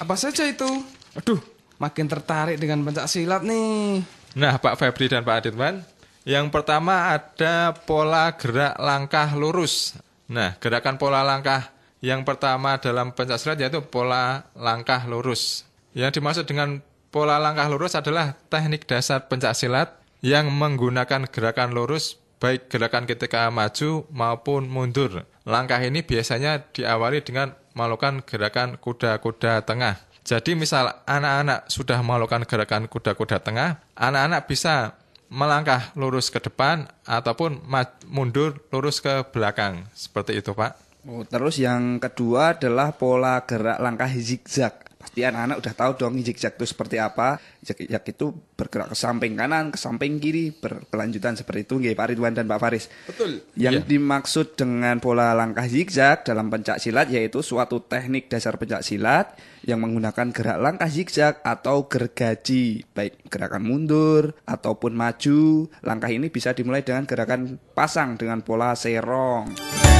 Apa 0.03 0.19
saja 0.19 0.43
itu? 0.43 0.67
Aduh, 1.15 1.39
makin 1.79 2.11
tertarik 2.11 2.59
dengan 2.59 2.83
pencak 2.83 3.07
silat 3.07 3.47
nih. 3.47 4.03
Nah, 4.35 4.59
Pak 4.59 4.75
Febri 4.75 5.07
dan 5.07 5.23
Pak 5.23 5.47
Aditman, 5.47 5.87
yang 6.25 6.49
pertama 6.49 7.13
ada 7.13 7.77
pola 7.85 8.33
gerak 8.37 8.81
langkah 8.81 9.29
lurus. 9.37 9.97
Nah, 10.29 10.57
gerakan 10.57 10.97
pola 10.97 11.21
langkah 11.21 11.69
yang 12.01 12.25
pertama 12.25 12.81
dalam 12.81 13.13
pencaksilat 13.13 13.61
yaitu 13.61 13.85
pola 13.85 14.49
langkah 14.57 15.05
lurus. 15.05 15.69
Yang 15.93 16.21
dimaksud 16.21 16.45
dengan 16.49 16.81
pola 17.13 17.37
langkah 17.37 17.69
lurus 17.69 17.93
adalah 17.95 18.37
teknik 18.49 18.89
dasar 18.89 19.29
pencaksilat 19.29 20.01
yang 20.25 20.49
menggunakan 20.49 21.29
gerakan 21.29 21.77
lurus 21.77 22.17
baik 22.45 22.69
gerakan 22.69 23.09
ketika 23.09 23.49
maju 23.49 24.05
maupun 24.13 24.69
mundur. 24.69 25.25
Langkah 25.49 25.81
ini 25.81 26.05
biasanya 26.05 26.61
diawali 26.73 27.25
dengan 27.25 27.57
melakukan 27.73 28.21
gerakan 28.25 28.77
kuda-kuda 28.77 29.65
tengah. 29.65 29.97
Jadi 30.25 30.57
misal 30.57 31.05
anak-anak 31.05 31.69
sudah 31.69 32.01
melakukan 32.01 32.49
gerakan 32.49 32.89
kuda-kuda 32.89 33.45
tengah, 33.45 33.85
anak-anak 33.93 34.49
bisa 34.49 34.97
melangkah 35.29 35.93
lurus 35.97 36.29
ke 36.29 36.41
depan 36.41 36.89
ataupun 37.05 37.65
mundur 38.09 38.61
lurus 38.71 39.01
ke 39.01 39.25
belakang. 39.33 39.89
Seperti 39.97 40.39
itu, 40.39 40.53
Pak. 40.53 40.77
Oh, 41.05 41.21
terus 41.21 41.61
yang 41.61 42.01
kedua 42.01 42.57
adalah 42.57 42.97
pola 42.97 43.45
gerak 43.45 43.77
langkah 43.77 44.09
zigzag. 44.09 44.94
Pasti 45.05 45.21
anak-anak 45.21 45.61
udah 45.61 45.75
tahu 45.77 45.93
dong 46.01 46.17
zigzag 46.25 46.57
itu 46.57 46.65
seperti 46.65 46.97
apa. 46.97 47.37
Zigzag 47.61 48.09
itu 48.09 48.33
bergerak 48.57 48.89
ke 48.89 48.97
samping 48.97 49.37
kanan, 49.37 49.69
ke 49.69 49.77
samping 49.77 50.17
kiri, 50.17 50.49
berkelanjutan 50.57 51.37
seperti 51.37 51.69
itu 51.69 51.77
nggih 51.77 51.93
Pak 51.93 52.17
Ridwan 52.17 52.33
dan 52.33 52.49
Pak 52.49 52.57
Faris. 52.57 52.89
Betul. 53.05 53.45
Yang 53.53 53.85
Iya. 53.85 53.89
dimaksud 53.93 54.57
dengan 54.57 54.97
pola 55.05 55.37
langkah 55.37 55.69
zigzag 55.69 56.25
dalam 56.25 56.49
pencak 56.49 56.81
silat 56.81 57.13
yaitu 57.13 57.45
suatu 57.45 57.85
teknik 57.85 58.33
dasar 58.33 58.57
pencak 58.57 58.81
silat 58.81 59.37
yang 59.61 59.85
menggunakan 59.85 60.33
gerak 60.33 60.57
langkah 60.57 60.89
zigzag 60.89 61.45
atau 61.45 61.85
gergaji, 61.85 62.89
baik 62.97 63.29
gerakan 63.29 63.61
mundur 63.61 64.33
ataupun 64.49 64.97
maju. 64.97 65.69
Langkah 65.85 66.09
ini 66.09 66.33
bisa 66.33 66.57
dimulai 66.57 66.81
dengan 66.81 67.05
gerakan 67.05 67.61
pasang 67.77 68.17
dengan 68.17 68.41
pola 68.41 68.73
serong. 68.73 69.53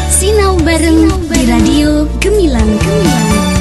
Sinau 0.09 0.57
bareng 0.65 1.29
di 1.29 1.41
Radio 1.45 2.09
Gemilang 2.25 2.73
Gemilang. 2.81 3.54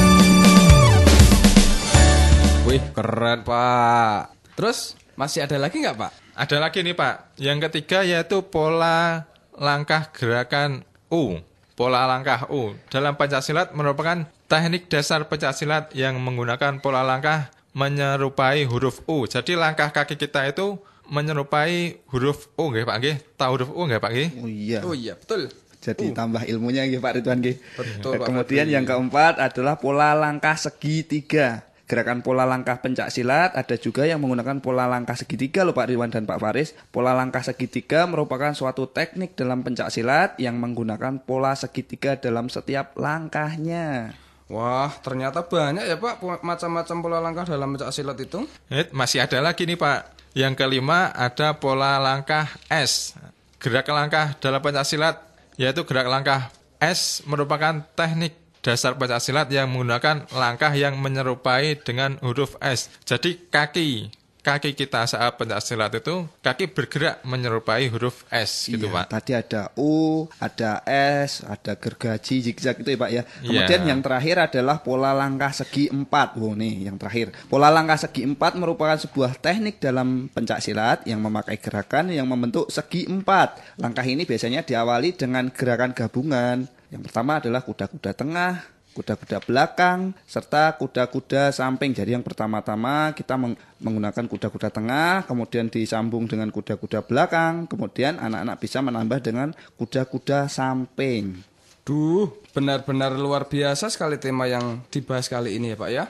Wih, 2.73 2.81
keren, 2.89 3.45
Pak. 3.45 4.33
Terus, 4.57 4.97
masih 5.13 5.45
ada 5.45 5.61
lagi 5.61 5.77
nggak, 5.77 5.93
Pak? 5.93 6.11
Ada 6.33 6.57
lagi 6.57 6.81
nih, 6.81 6.97
Pak. 6.97 7.37
Yang 7.37 7.69
ketiga 7.69 8.01
yaitu 8.01 8.41
pola 8.49 9.29
langkah 9.53 10.09
gerakan 10.09 10.81
U. 11.13 11.37
Pola 11.77 12.09
langkah 12.09 12.49
U 12.49 12.73
dalam 12.89 13.13
pencaksilat 13.13 13.77
merupakan 13.77 14.25
teknik 14.49 14.89
dasar 14.89 15.29
pencaksilat 15.29 15.93
yang 15.93 16.17
menggunakan 16.17 16.81
pola 16.81 17.05
langkah 17.05 17.53
menyerupai 17.77 18.65
huruf 18.65 19.05
U. 19.05 19.29
Jadi 19.29 19.53
langkah 19.53 19.93
kaki 19.93 20.17
kita 20.17 20.49
itu 20.49 20.81
menyerupai 21.13 22.01
huruf 22.09 22.49
U, 22.57 22.73
nggih 22.73 22.89
Pak 22.89 22.97
nggih? 22.97 23.15
Tahu 23.37 23.51
huruf 23.53 23.69
U 23.69 23.85
nggih 23.85 24.01
Pak 24.01 24.11
nggih? 24.17 24.29
Oh 24.41 24.49
iya. 24.49 24.79
Oh 24.81 24.97
iya, 24.97 25.13
betul. 25.13 25.53
Jadi 25.77 26.09
tambah 26.09 26.41
ilmunya 26.41 26.89
nggih 26.89 26.97
Pak 26.97 27.21
Ridwan 27.21 27.37
nggih. 27.37 27.55
Betul, 27.77 28.17
Pak 28.17 28.33
Kemudian 28.33 28.65
yang 28.65 28.81
keempat 28.81 29.37
adalah 29.37 29.77
pola 29.77 30.17
langkah 30.17 30.57
segitiga. 30.57 31.69
Gerakan 31.83 32.23
pola 32.23 32.47
langkah 32.47 32.79
pencak 32.79 33.11
silat 33.11 33.51
ada 33.59 33.75
juga 33.75 34.07
yang 34.07 34.23
menggunakan 34.23 34.63
pola 34.63 34.87
langkah 34.87 35.19
segitiga 35.19 35.67
loh 35.67 35.75
Pak 35.75 35.91
Ridwan 35.91 36.15
dan 36.15 36.23
Pak 36.23 36.39
Faris. 36.39 36.71
Pola 36.95 37.11
langkah 37.11 37.43
segitiga 37.43 38.07
merupakan 38.07 38.55
suatu 38.55 38.87
teknik 38.87 39.35
dalam 39.35 39.67
pencak 39.67 39.91
silat 39.91 40.39
yang 40.39 40.55
menggunakan 40.63 41.19
pola 41.19 41.51
segitiga 41.59 42.15
dalam 42.15 42.47
setiap 42.47 42.95
langkahnya. 42.95 44.15
Wah, 44.47 44.95
ternyata 45.03 45.43
banyak 45.43 45.83
ya, 45.83 45.99
Pak, 45.99 46.23
macam-macam 46.43 46.97
pola 47.03 47.19
langkah 47.19 47.45
dalam 47.47 47.75
pencak 47.75 47.91
silat 47.91 48.15
itu. 48.19 48.47
Eh, 48.71 48.87
masih 48.95 49.19
ada 49.23 49.43
lagi 49.43 49.67
nih 49.67 49.75
Pak. 49.75 49.99
Yang 50.39 50.53
kelima 50.63 51.11
ada 51.11 51.59
pola 51.59 51.99
langkah 51.99 52.47
S. 52.71 53.13
Gerak 53.59 53.91
langkah 53.91 54.35
dalam 54.39 54.59
pencaksilat 54.59 55.19
yaitu 55.55 55.85
gerak 55.85 56.09
langkah 56.09 56.49
S 56.81 57.23
merupakan 57.29 57.85
teknik 57.95 58.42
dasar 58.63 58.95
pencaksilat 58.95 59.51
yang 59.51 59.67
menggunakan 59.67 60.25
langkah 60.31 60.71
yang 60.71 60.95
menyerupai 60.95 61.75
dengan 61.83 62.15
huruf 62.23 62.55
S. 62.63 62.87
Jadi 63.03 63.51
kaki 63.51 64.09
kaki 64.43 64.75
kita 64.75 65.07
saat 65.07 65.39
pencak 65.39 65.63
silat 65.63 65.95
itu 65.95 66.27
kaki 66.43 66.75
bergerak 66.75 67.23
menyerupai 67.23 67.87
huruf 67.87 68.27
S 68.27 68.67
gitu 68.67 68.91
Iya, 68.91 68.95
Pak. 68.99 69.05
Tadi 69.07 69.31
ada 69.31 69.61
U, 69.79 70.27
ada 70.35 70.83
S, 71.23 71.47
ada 71.47 71.79
gergaji, 71.79 72.43
zigzag 72.43 72.83
itu 72.83 72.91
ya 72.91 72.99
Pak 72.99 73.11
ya. 73.15 73.23
Kemudian 73.39 73.81
Iya. 73.87 73.89
yang 73.95 73.99
terakhir 74.03 74.35
adalah 74.51 74.83
pola 74.83 75.15
langkah 75.15 75.55
segi 75.55 75.87
empat. 75.87 76.35
Oh 76.43 76.51
nih 76.59 76.91
yang 76.91 76.99
terakhir. 76.99 77.31
Pola 77.47 77.71
langkah 77.71 77.95
segi 77.95 78.27
empat 78.27 78.59
merupakan 78.59 78.99
sebuah 78.99 79.39
teknik 79.39 79.79
dalam 79.79 80.27
pencak 80.27 80.59
silat 80.59 81.07
yang 81.07 81.23
memakai 81.23 81.55
gerakan 81.55 82.11
yang 82.11 82.27
membentuk 82.27 82.67
segi 82.67 83.07
empat. 83.07 83.79
Langkah 83.79 84.03
ini 84.03 84.27
biasanya 84.27 84.67
diawali 84.67 85.15
dengan 85.15 85.47
gerakan 85.55 85.95
gabungan. 85.95 86.67
Yang 86.93 87.09
pertama 87.09 87.41
adalah 87.41 87.65
kuda-kuda 87.65 88.13
tengah, 88.13 88.61
kuda-kuda 88.93 89.41
belakang, 89.41 90.13
serta 90.29 90.77
kuda-kuda 90.77 91.49
samping. 91.49 91.97
Jadi 91.97 92.13
yang 92.13 92.21
pertama-tama 92.21 93.17
kita 93.17 93.33
meng- 93.33 93.57
menggunakan 93.81 94.29
kuda-kuda 94.29 94.69
tengah, 94.69 95.25
kemudian 95.25 95.73
disambung 95.73 96.29
dengan 96.29 96.53
kuda-kuda 96.53 97.01
belakang, 97.01 97.65
kemudian 97.65 98.21
anak-anak 98.21 98.61
bisa 98.61 98.85
menambah 98.85 99.19
dengan 99.25 99.57
kuda-kuda 99.81 100.45
samping. 100.45 101.41
Duh, 101.81 102.29
benar-benar 102.53 103.17
luar 103.17 103.49
biasa 103.49 103.89
sekali 103.89 104.21
tema 104.21 104.45
yang 104.45 104.85
dibahas 104.93 105.27
kali 105.27 105.57
ini 105.57 105.73
ya 105.73 105.77
Pak 105.81 105.89
ya. 105.89 106.05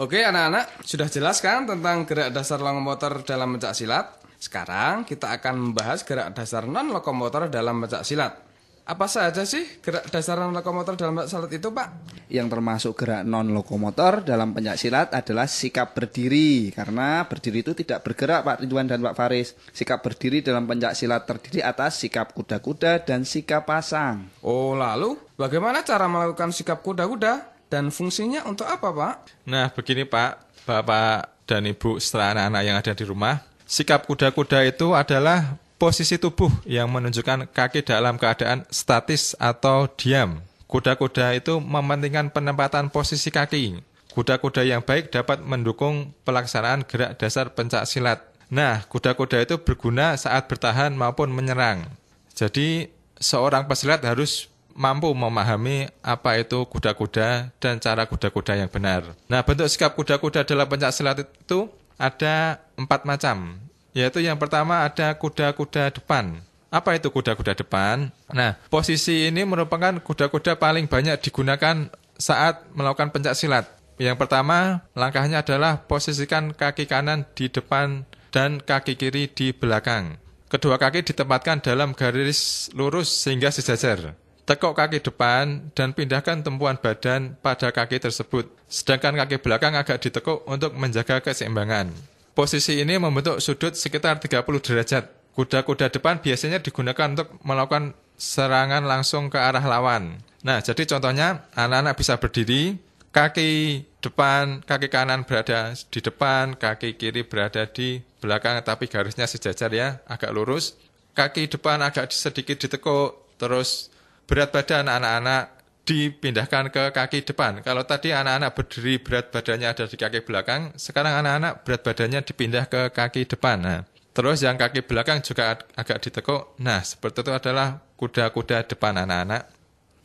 Oke 0.00 0.24
anak-anak, 0.24 0.82
sudah 0.88 1.06
jelas 1.12 1.44
kan 1.44 1.68
tentang 1.68 2.08
gerak 2.08 2.32
dasar 2.32 2.58
lokomotor 2.58 3.20
dalam 3.22 3.54
pencak 3.54 3.76
silat? 3.76 4.18
Sekarang 4.40 5.04
kita 5.04 5.30
akan 5.36 5.70
membahas 5.70 6.02
gerak 6.02 6.32
dasar 6.34 6.64
non 6.64 6.90
lokomotor 6.90 7.52
dalam 7.52 7.84
pencak 7.84 8.02
silat. 8.02 8.51
Apa 8.82 9.06
saja 9.06 9.46
sih 9.46 9.62
gerak 9.78 10.10
dasar 10.10 10.42
non 10.42 10.50
lokomotor 10.50 10.98
dalam 10.98 11.22
silat 11.22 11.54
itu 11.54 11.70
Pak? 11.70 11.88
Yang 12.26 12.48
termasuk 12.50 12.92
gerak 12.98 13.22
non 13.22 13.54
lokomotor 13.54 14.26
dalam 14.26 14.50
pencak 14.50 14.74
silat 14.74 15.14
adalah 15.14 15.46
sikap 15.46 15.94
berdiri 15.94 16.74
karena 16.74 17.22
berdiri 17.22 17.62
itu 17.62 17.78
tidak 17.78 18.02
bergerak 18.02 18.42
Pak 18.42 18.66
Ridwan 18.66 18.90
dan 18.90 18.98
Pak 18.98 19.14
Faris. 19.14 19.54
Sikap 19.70 20.02
berdiri 20.02 20.42
dalam 20.42 20.66
pencak 20.66 20.98
silat 20.98 21.30
terdiri 21.30 21.62
atas 21.62 22.02
sikap 22.02 22.34
kuda-kuda 22.34 23.06
dan 23.06 23.22
sikap 23.22 23.70
pasang. 23.70 24.26
Oh 24.42 24.74
lalu, 24.74 25.14
bagaimana 25.38 25.86
cara 25.86 26.10
melakukan 26.10 26.50
sikap 26.50 26.82
kuda-kuda 26.82 27.46
dan 27.70 27.94
fungsinya 27.94 28.42
untuk 28.50 28.66
apa 28.66 28.90
Pak? 28.90 29.46
Nah, 29.46 29.70
begini 29.70 30.02
Pak, 30.02 30.66
Bapak 30.66 31.46
dan 31.46 31.70
Ibu 31.70 32.02
setelah 32.02 32.34
anak-anak 32.34 32.62
yang 32.66 32.76
ada 32.82 32.92
di 32.98 33.04
rumah, 33.06 33.46
sikap 33.62 34.10
kuda-kuda 34.10 34.66
itu 34.66 34.90
adalah 34.90 35.61
posisi 35.82 36.14
tubuh 36.14 36.46
yang 36.62 36.86
menunjukkan 36.94 37.50
kaki 37.50 37.82
dalam 37.82 38.14
keadaan 38.14 38.62
statis 38.70 39.34
atau 39.42 39.90
diam. 39.90 40.38
Kuda-kuda 40.70 41.34
itu 41.34 41.58
mementingkan 41.58 42.30
penempatan 42.30 42.86
posisi 42.86 43.34
kaki. 43.34 43.82
Kuda-kuda 44.14 44.62
yang 44.62 44.86
baik 44.86 45.10
dapat 45.10 45.42
mendukung 45.42 46.14
pelaksanaan 46.22 46.86
gerak 46.86 47.18
dasar 47.18 47.50
pencak 47.50 47.90
silat. 47.90 48.22
Nah, 48.46 48.86
kuda-kuda 48.86 49.42
itu 49.42 49.58
berguna 49.58 50.14
saat 50.14 50.46
bertahan 50.46 50.94
maupun 50.94 51.34
menyerang. 51.34 51.90
Jadi, 52.30 52.86
seorang 53.18 53.66
pesilat 53.66 54.06
harus 54.06 54.46
mampu 54.78 55.10
memahami 55.10 55.90
apa 55.98 56.38
itu 56.38 56.62
kuda-kuda 56.62 57.50
dan 57.58 57.82
cara 57.82 58.06
kuda-kuda 58.06 58.54
yang 58.54 58.70
benar. 58.70 59.18
Nah, 59.26 59.42
bentuk 59.42 59.66
sikap 59.66 59.98
kuda-kuda 59.98 60.46
dalam 60.46 60.70
pencak 60.70 60.94
silat 60.94 61.26
itu 61.26 61.66
ada 61.98 62.62
empat 62.78 63.02
macam. 63.02 63.58
Yaitu 63.92 64.24
yang 64.24 64.40
pertama 64.40 64.88
ada 64.88 65.12
kuda-kuda 65.16 65.92
depan. 65.92 66.40
Apa 66.72 66.96
itu 66.96 67.12
kuda-kuda 67.12 67.52
depan? 67.52 68.08
Nah, 68.32 68.56
posisi 68.72 69.28
ini 69.28 69.44
merupakan 69.44 69.92
kuda-kuda 70.00 70.56
paling 70.56 70.88
banyak 70.88 71.20
digunakan 71.20 71.92
saat 72.16 72.64
melakukan 72.72 73.12
pencak 73.12 73.36
silat. 73.36 73.68
Yang 74.00 74.24
pertama, 74.24 74.88
langkahnya 74.96 75.44
adalah 75.44 75.84
posisikan 75.84 76.56
kaki 76.56 76.88
kanan 76.88 77.28
di 77.36 77.52
depan 77.52 78.08
dan 78.32 78.64
kaki 78.64 78.96
kiri 78.96 79.28
di 79.28 79.52
belakang. 79.52 80.16
Kedua 80.48 80.80
kaki 80.80 81.04
ditempatkan 81.04 81.60
dalam 81.60 81.92
garis 81.92 82.72
lurus 82.72 83.12
sehingga 83.12 83.52
sejajar. 83.52 84.16
Tekuk 84.42 84.74
kaki 84.74 85.04
depan 85.04 85.70
dan 85.76 85.94
pindahkan 85.94 86.42
tumpuan 86.42 86.80
badan 86.80 87.38
pada 87.38 87.70
kaki 87.70 88.00
tersebut. 88.00 88.48
Sedangkan 88.66 89.14
kaki 89.22 89.38
belakang 89.38 89.76
agak 89.76 90.02
ditekuk 90.02 90.42
untuk 90.48 90.74
menjaga 90.74 91.20
keseimbangan. 91.20 91.92
Posisi 92.32 92.80
ini 92.80 92.96
membentuk 92.96 93.44
sudut 93.44 93.76
sekitar 93.76 94.16
30 94.16 94.40
derajat. 94.64 95.04
Kuda-kuda 95.36 95.88
depan 95.92 96.20
biasanya 96.20 96.60
digunakan 96.60 97.12
untuk 97.12 97.40
melakukan 97.44 97.96
serangan 98.16 98.84
langsung 98.84 99.28
ke 99.32 99.36
arah 99.40 99.64
lawan. 99.64 100.20
Nah, 100.44 100.60
jadi 100.60 100.84
contohnya 100.84 101.48
anak-anak 101.56 101.94
bisa 101.96 102.16
berdiri, 102.20 102.76
kaki 103.12 103.84
depan, 104.00 104.60
kaki 104.64 104.88
kanan 104.88 105.24
berada 105.24 105.72
di 105.72 106.00
depan, 106.00 106.56
kaki 106.56 107.00
kiri 107.00 107.24
berada 107.24 107.64
di 107.68 108.00
belakang, 108.20 108.60
tapi 108.64 108.88
garisnya 108.88 109.28
sejajar 109.28 109.72
ya, 109.72 110.00
agak 110.08 110.32
lurus. 110.32 110.76
Kaki 111.12 111.48
depan 111.48 111.84
agak 111.84 112.12
sedikit 112.12 112.56
ditekuk, 112.56 113.36
terus 113.36 113.92
berat 114.24 114.52
badan 114.52 114.88
anak-anak 114.88 115.61
dipindahkan 115.82 116.70
ke 116.70 116.94
kaki 116.94 117.26
depan. 117.26 117.58
Kalau 117.66 117.82
tadi 117.82 118.14
anak-anak 118.14 118.54
berdiri 118.54 119.02
berat 119.02 119.34
badannya 119.34 119.68
ada 119.74 119.84
di 119.90 119.96
kaki 119.98 120.22
belakang, 120.22 120.70
sekarang 120.78 121.18
anak-anak 121.22 121.66
berat 121.66 121.82
badannya 121.82 122.20
dipindah 122.22 122.64
ke 122.70 122.94
kaki 122.94 123.26
depan. 123.26 123.58
Nah, 123.58 123.80
terus 124.14 124.46
yang 124.46 124.54
kaki 124.54 124.86
belakang 124.86 125.18
juga 125.26 125.58
ag- 125.58 125.66
agak 125.74 125.98
ditekuk. 126.06 126.54
Nah, 126.62 126.80
seperti 126.86 127.26
itu 127.26 127.32
adalah 127.34 127.82
kuda-kuda 127.98 128.62
depan 128.66 128.94
anak-anak. 129.02 129.42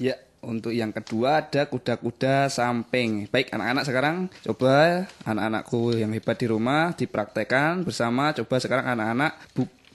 Ya, 0.01 0.17
untuk 0.41 0.73
yang 0.73 0.93
kedua 0.93 1.45
ada 1.45 1.65
kuda-kuda 1.65 2.49
samping. 2.49 3.25
Baik 3.29 3.53
anak-anak 3.53 3.83
sekarang 3.85 4.15
coba 4.45 5.05
anak-anakku 5.25 5.97
yang 5.97 6.13
hebat 6.13 6.37
di 6.37 6.47
rumah 6.49 6.93
dipraktekkan 6.93 7.81
bersama. 7.81 8.33
Coba 8.33 8.61
sekarang 8.61 8.85
anak-anak 8.97 9.33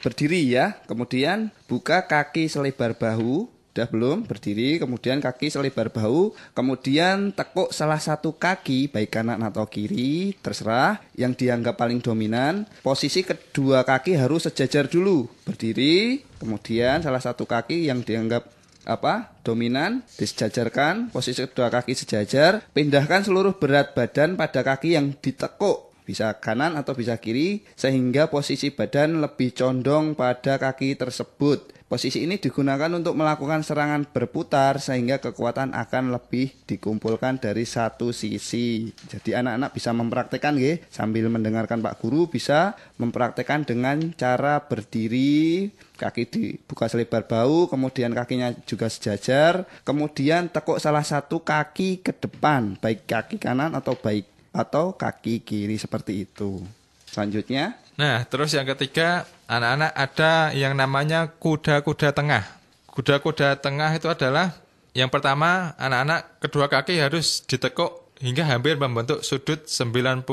berdiri 0.03 0.43
ya. 0.51 0.83
Kemudian 0.91 1.55
buka 1.71 2.07
kaki 2.11 2.51
selebar 2.51 2.99
bahu. 2.99 3.47
Udah 3.73 3.89
belum? 3.89 4.29
Berdiri, 4.29 4.77
kemudian 4.77 5.17
kaki 5.17 5.49
selebar 5.49 5.89
bahu, 5.89 6.37
kemudian 6.53 7.33
tekuk 7.33 7.73
salah 7.73 7.97
satu 7.97 8.37
kaki, 8.37 8.93
baik 8.93 9.09
kanan 9.09 9.41
atau 9.41 9.65
kiri, 9.65 10.37
terserah, 10.45 11.01
yang 11.17 11.33
dianggap 11.33 11.81
paling 11.81 12.05
dominan. 12.05 12.69
Posisi 12.85 13.25
kedua 13.25 13.81
kaki 13.81 14.13
harus 14.21 14.45
sejajar 14.45 14.93
dulu. 14.93 15.25
Berdiri, 15.49 16.21
kemudian 16.37 17.01
salah 17.01 17.25
satu 17.25 17.49
kaki 17.49 17.89
yang 17.89 18.05
dianggap 18.05 18.45
apa 18.83 19.39
dominan 19.47 20.03
disejajarkan 20.19 21.15
posisi 21.15 21.47
kedua 21.47 21.71
kaki 21.71 21.95
sejajar 21.95 22.67
pindahkan 22.75 23.23
seluruh 23.23 23.55
berat 23.55 23.95
badan 23.95 24.35
pada 24.35 24.67
kaki 24.67 24.99
yang 24.99 25.15
ditekuk 25.23 25.95
bisa 26.03 26.35
kanan 26.43 26.75
atau 26.75 26.99
bisa 26.99 27.15
kiri 27.23 27.63
sehingga 27.79 28.27
posisi 28.27 28.75
badan 28.75 29.23
lebih 29.23 29.55
condong 29.55 30.19
pada 30.19 30.59
kaki 30.59 30.99
tersebut 30.99 31.82
posisi 31.93 32.25
ini 32.25 32.41
digunakan 32.41 32.89
untuk 32.97 33.13
melakukan 33.13 33.61
serangan 33.61 34.09
berputar 34.09 34.81
sehingga 34.81 35.21
kekuatan 35.21 35.77
akan 35.77 36.17
lebih 36.17 36.49
dikumpulkan 36.65 37.37
dari 37.37 37.69
satu 37.69 38.17
sisi 38.17 38.89
jadi 39.13 39.45
anak-anak 39.45 39.77
bisa 39.77 39.93
mempraktekkan 39.93 40.57
nggih 40.57 40.89
sambil 40.89 41.29
mendengarkan 41.29 41.85
Pak 41.85 42.01
Guru 42.01 42.33
bisa 42.33 42.81
mempraktekkan 42.97 43.69
dengan 43.69 44.17
cara 44.17 44.65
berdiri 44.65 45.69
kaki 46.01 46.25
dibuka 46.33 46.89
selebar 46.89 47.29
bau, 47.29 47.69
kemudian 47.69 48.11
kakinya 48.17 48.57
juga 48.65 48.89
sejajar, 48.89 49.69
kemudian 49.85 50.49
tekuk 50.49 50.81
salah 50.81 51.05
satu 51.05 51.45
kaki 51.45 52.01
ke 52.01 52.17
depan, 52.17 52.75
baik 52.81 53.05
kaki 53.05 53.37
kanan 53.37 53.77
atau 53.77 53.93
baik 53.95 54.25
atau 54.51 54.97
kaki 54.97 55.45
kiri 55.45 55.77
seperti 55.77 56.25
itu. 56.25 56.65
Selanjutnya, 57.13 57.77
Nah, 58.01 58.25
terus 58.25 58.57
yang 58.57 58.65
ketiga, 58.65 59.29
anak-anak 59.49 59.93
ada 59.93 60.33
yang 60.57 60.73
namanya 60.73 61.29
kuda-kuda 61.29 62.17
tengah. 62.17 62.45
Kuda-kuda 62.89 63.61
tengah 63.61 63.93
itu 63.93 64.09
adalah 64.09 64.57
yang 64.93 65.09
pertama, 65.09 65.73
anak-anak 65.81 66.41
kedua 66.41 66.69
kaki 66.69 67.01
harus 67.01 67.45
ditekuk 67.45 68.17
hingga 68.21 68.45
hampir 68.45 68.77
membentuk 68.77 69.25
sudut 69.25 69.65
90 69.65 70.25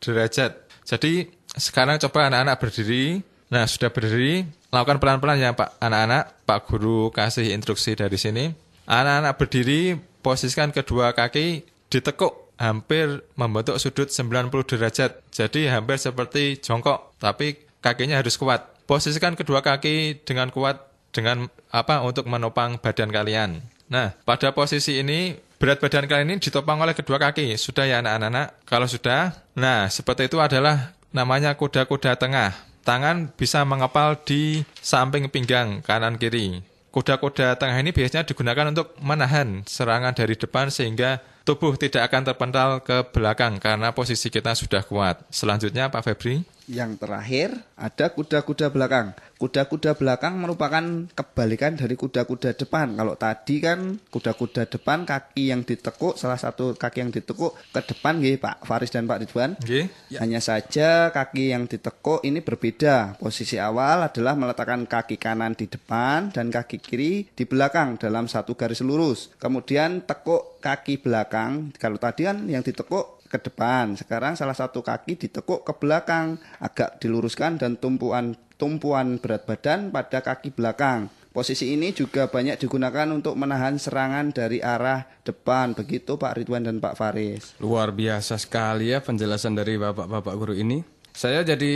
derajat. 0.00 0.52
Jadi, 0.84 1.28
sekarang 1.52 2.00
coba 2.00 2.32
anak-anak 2.32 2.56
berdiri. 2.60 3.20
Nah, 3.52 3.68
sudah 3.68 3.92
berdiri, 3.92 4.48
lakukan 4.72 4.96
pelan-pelan 4.96 5.36
ya 5.36 5.52
Pak 5.52 5.76
anak-anak. 5.80 6.48
Pak 6.48 6.60
Guru 6.68 7.12
kasih 7.12 7.52
instruksi 7.52 7.92
dari 7.92 8.16
sini. 8.16 8.48
Anak-anak 8.88 9.36
berdiri, 9.36 9.96
posisikan 10.24 10.72
kedua 10.72 11.12
kaki 11.12 11.64
ditekuk 11.92 12.41
hampir 12.62 13.26
membentuk 13.34 13.82
sudut 13.82 14.06
90 14.06 14.54
derajat. 14.62 15.18
Jadi 15.34 15.66
hampir 15.66 15.98
seperti 15.98 16.62
jongkok, 16.62 17.18
tapi 17.18 17.58
kakinya 17.82 18.22
harus 18.22 18.38
kuat. 18.38 18.70
Posisikan 18.86 19.34
kedua 19.34 19.66
kaki 19.66 20.22
dengan 20.22 20.54
kuat 20.54 20.86
dengan 21.10 21.50
apa 21.74 22.06
untuk 22.06 22.30
menopang 22.30 22.78
badan 22.78 23.10
kalian. 23.10 23.66
Nah, 23.90 24.14
pada 24.24 24.54
posisi 24.54 25.02
ini 25.02 25.34
berat 25.58 25.82
badan 25.82 26.06
kalian 26.06 26.32
ini 26.32 26.38
ditopang 26.38 26.78
oleh 26.78 26.94
kedua 26.94 27.18
kaki. 27.18 27.58
Sudah 27.58 27.84
ya 27.84 27.98
anak-anak? 28.00 28.64
Kalau 28.64 28.86
sudah, 28.86 29.36
nah 29.58 29.90
seperti 29.90 30.30
itu 30.30 30.38
adalah 30.38 30.94
namanya 31.10 31.58
kuda-kuda 31.58 32.16
tengah. 32.16 32.54
Tangan 32.82 33.30
bisa 33.30 33.62
mengepal 33.62 34.18
di 34.26 34.66
samping 34.82 35.30
pinggang 35.30 35.84
kanan 35.86 36.18
kiri. 36.18 36.66
Kuda-kuda 36.90 37.54
tengah 37.56 37.78
ini 37.78 37.94
biasanya 37.94 38.26
digunakan 38.26 38.74
untuk 38.74 38.98
menahan 38.98 39.62
serangan 39.64 40.12
dari 40.12 40.34
depan 40.34 40.68
sehingga 40.68 41.22
tubuh 41.42 41.74
tidak 41.74 42.10
akan 42.10 42.22
terpental 42.22 42.68
ke 42.82 43.06
belakang 43.10 43.58
karena 43.58 43.90
posisi 43.90 44.30
kita 44.30 44.54
sudah 44.54 44.82
kuat. 44.86 45.22
Selanjutnya 45.30 45.90
Pak 45.90 46.02
Febri. 46.06 46.42
Yang 46.70 47.02
terakhir 47.02 47.48
ada 47.74 48.06
kuda-kuda 48.14 48.70
belakang. 48.70 49.18
Kuda-kuda 49.42 49.98
belakang 49.98 50.38
merupakan 50.38 51.10
kebalikan 51.10 51.74
dari 51.74 51.98
kuda-kuda 51.98 52.54
depan. 52.54 52.94
Kalau 52.94 53.18
tadi 53.18 53.58
kan 53.58 53.98
kuda-kuda 53.98 54.70
depan 54.70 55.02
kaki 55.02 55.50
yang 55.50 55.66
ditekuk, 55.66 56.14
salah 56.14 56.38
satu 56.38 56.78
kaki 56.78 57.02
yang 57.02 57.10
ditekuk 57.10 57.58
ke 57.74 57.80
depan 57.82 58.22
nggih 58.22 58.38
Pak 58.38 58.62
Faris 58.62 58.94
dan 58.94 59.10
Pak 59.10 59.26
Ridwan. 59.26 59.58
Nggih. 59.58 59.90
Hanya 60.22 60.38
saja 60.38 61.10
kaki 61.10 61.50
yang 61.50 61.66
ditekuk 61.66 62.22
ini 62.22 62.38
berbeda. 62.38 63.18
Posisi 63.18 63.58
awal 63.58 64.06
adalah 64.06 64.38
meletakkan 64.38 64.86
kaki 64.86 65.18
kanan 65.18 65.58
di 65.58 65.66
depan 65.66 66.30
dan 66.30 66.54
kaki 66.54 66.78
kiri 66.78 67.26
di 67.34 67.42
belakang 67.42 67.98
dalam 67.98 68.30
satu 68.30 68.54
garis 68.54 68.86
lurus. 68.86 69.34
Kemudian 69.42 70.06
tekuk 70.06 70.62
kaki 70.62 71.02
belakang. 71.02 71.74
Kalau 71.74 71.98
tadi 71.98 72.30
kan 72.30 72.46
yang 72.46 72.62
ditekuk 72.62 73.21
ke 73.32 73.40
depan. 73.40 73.96
Sekarang 73.96 74.36
salah 74.36 74.52
satu 74.52 74.84
kaki 74.84 75.16
ditekuk 75.16 75.64
ke 75.64 75.72
belakang, 75.80 76.36
agak 76.60 77.00
diluruskan 77.00 77.56
dan 77.56 77.80
tumpuan 77.80 78.36
tumpuan 78.60 79.16
berat 79.16 79.48
badan 79.48 79.88
pada 79.88 80.20
kaki 80.20 80.52
belakang. 80.52 81.08
Posisi 81.32 81.72
ini 81.72 81.96
juga 81.96 82.28
banyak 82.28 82.60
digunakan 82.60 83.08
untuk 83.08 83.40
menahan 83.40 83.80
serangan 83.80 84.36
dari 84.36 84.60
arah 84.60 85.08
depan. 85.24 85.72
Begitu 85.72 86.20
Pak 86.20 86.36
Ridwan 86.36 86.68
dan 86.68 86.76
Pak 86.76 86.92
Faris. 86.92 87.56
Luar 87.56 87.88
biasa 87.88 88.36
sekali 88.36 88.92
ya 88.92 89.00
penjelasan 89.00 89.56
dari 89.56 89.80
bapak-bapak 89.80 90.34
guru 90.36 90.52
ini. 90.52 90.84
Saya 91.16 91.40
jadi 91.40 91.74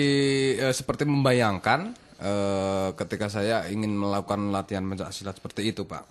eh, 0.61 0.75
seperti 0.77 1.09
membayangkan 1.09 2.06
eh, 2.21 2.89
ketika 2.97 3.27
saya 3.29 3.69
ingin 3.69 3.95
melakukan 3.97 4.53
latihan 4.53 4.85
pencak 4.87 5.13
silat 5.13 5.37
seperti 5.37 5.73
itu, 5.73 5.85
Pak. 5.85 6.05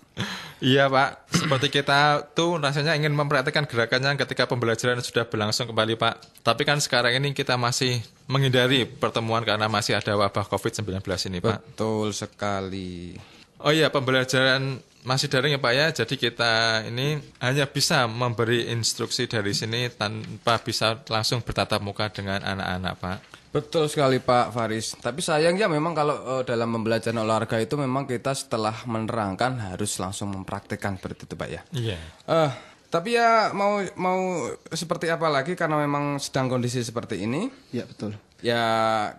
Iya 0.64 0.88
Pak, 0.88 1.28
seperti 1.36 1.68
kita 1.68 2.32
tuh 2.32 2.56
rasanya 2.56 2.96
ingin 2.96 3.12
memperhatikan 3.12 3.68
gerakannya 3.68 4.16
ketika 4.16 4.48
pembelajaran 4.48 5.04
sudah 5.04 5.28
berlangsung 5.28 5.68
kembali 5.68 6.00
Pak. 6.00 6.46
Tapi 6.48 6.64
kan 6.64 6.80
sekarang 6.80 7.20
ini 7.20 7.36
kita 7.36 7.60
masih 7.60 8.00
menghindari 8.32 8.88
pertemuan 8.88 9.44
karena 9.44 9.68
masih 9.68 10.00
ada 10.00 10.16
wabah 10.16 10.48
COVID-19 10.48 11.04
ini 11.28 11.44
Pak. 11.44 11.60
Betul 11.60 12.16
sekali. 12.16 13.20
Oh 13.60 13.72
iya, 13.72 13.92
pembelajaran 13.92 14.80
masih 15.06 15.30
daring 15.30 15.56
ya 15.56 15.62
Pak 15.62 15.74
ya. 15.76 15.88
Jadi 15.92 16.16
kita 16.18 16.84
ini 16.90 17.22
hanya 17.44 17.70
bisa 17.70 18.10
memberi 18.10 18.72
instruksi 18.74 19.30
dari 19.30 19.54
sini 19.54 19.92
tanpa 19.94 20.60
bisa 20.64 21.04
langsung 21.08 21.46
bertatap 21.46 21.80
muka 21.80 22.10
dengan 22.10 22.42
anak-anak 22.42 22.94
Pak. 23.00 23.18
Betul 23.56 23.88
sekali 23.88 24.20
Pak 24.20 24.52
Faris. 24.52 25.00
Tapi 25.00 25.24
sayangnya 25.24 25.72
memang 25.72 25.96
kalau 25.96 26.16
eh, 26.36 26.44
dalam 26.44 26.76
pembelajaran 26.76 27.24
olahraga 27.24 27.56
itu 27.64 27.80
memang 27.80 28.04
kita 28.04 28.36
setelah 28.36 28.84
menerangkan 28.84 29.72
harus 29.72 29.96
langsung 29.96 30.36
mempraktekkan 30.36 31.00
seperti 31.00 31.24
itu 31.24 31.36
Pak 31.40 31.48
ya. 31.48 31.62
Iya. 31.72 31.98
Eh, 32.28 32.52
tapi 32.92 33.16
ya 33.16 33.56
mau 33.56 33.80
mau 33.96 34.52
seperti 34.68 35.08
apa 35.08 35.32
lagi 35.32 35.56
karena 35.56 35.80
memang 35.80 36.20
sedang 36.20 36.52
kondisi 36.52 36.84
seperti 36.84 37.24
ini. 37.24 37.48
Ya 37.72 37.88
betul. 37.88 38.20
Ya 38.44 38.64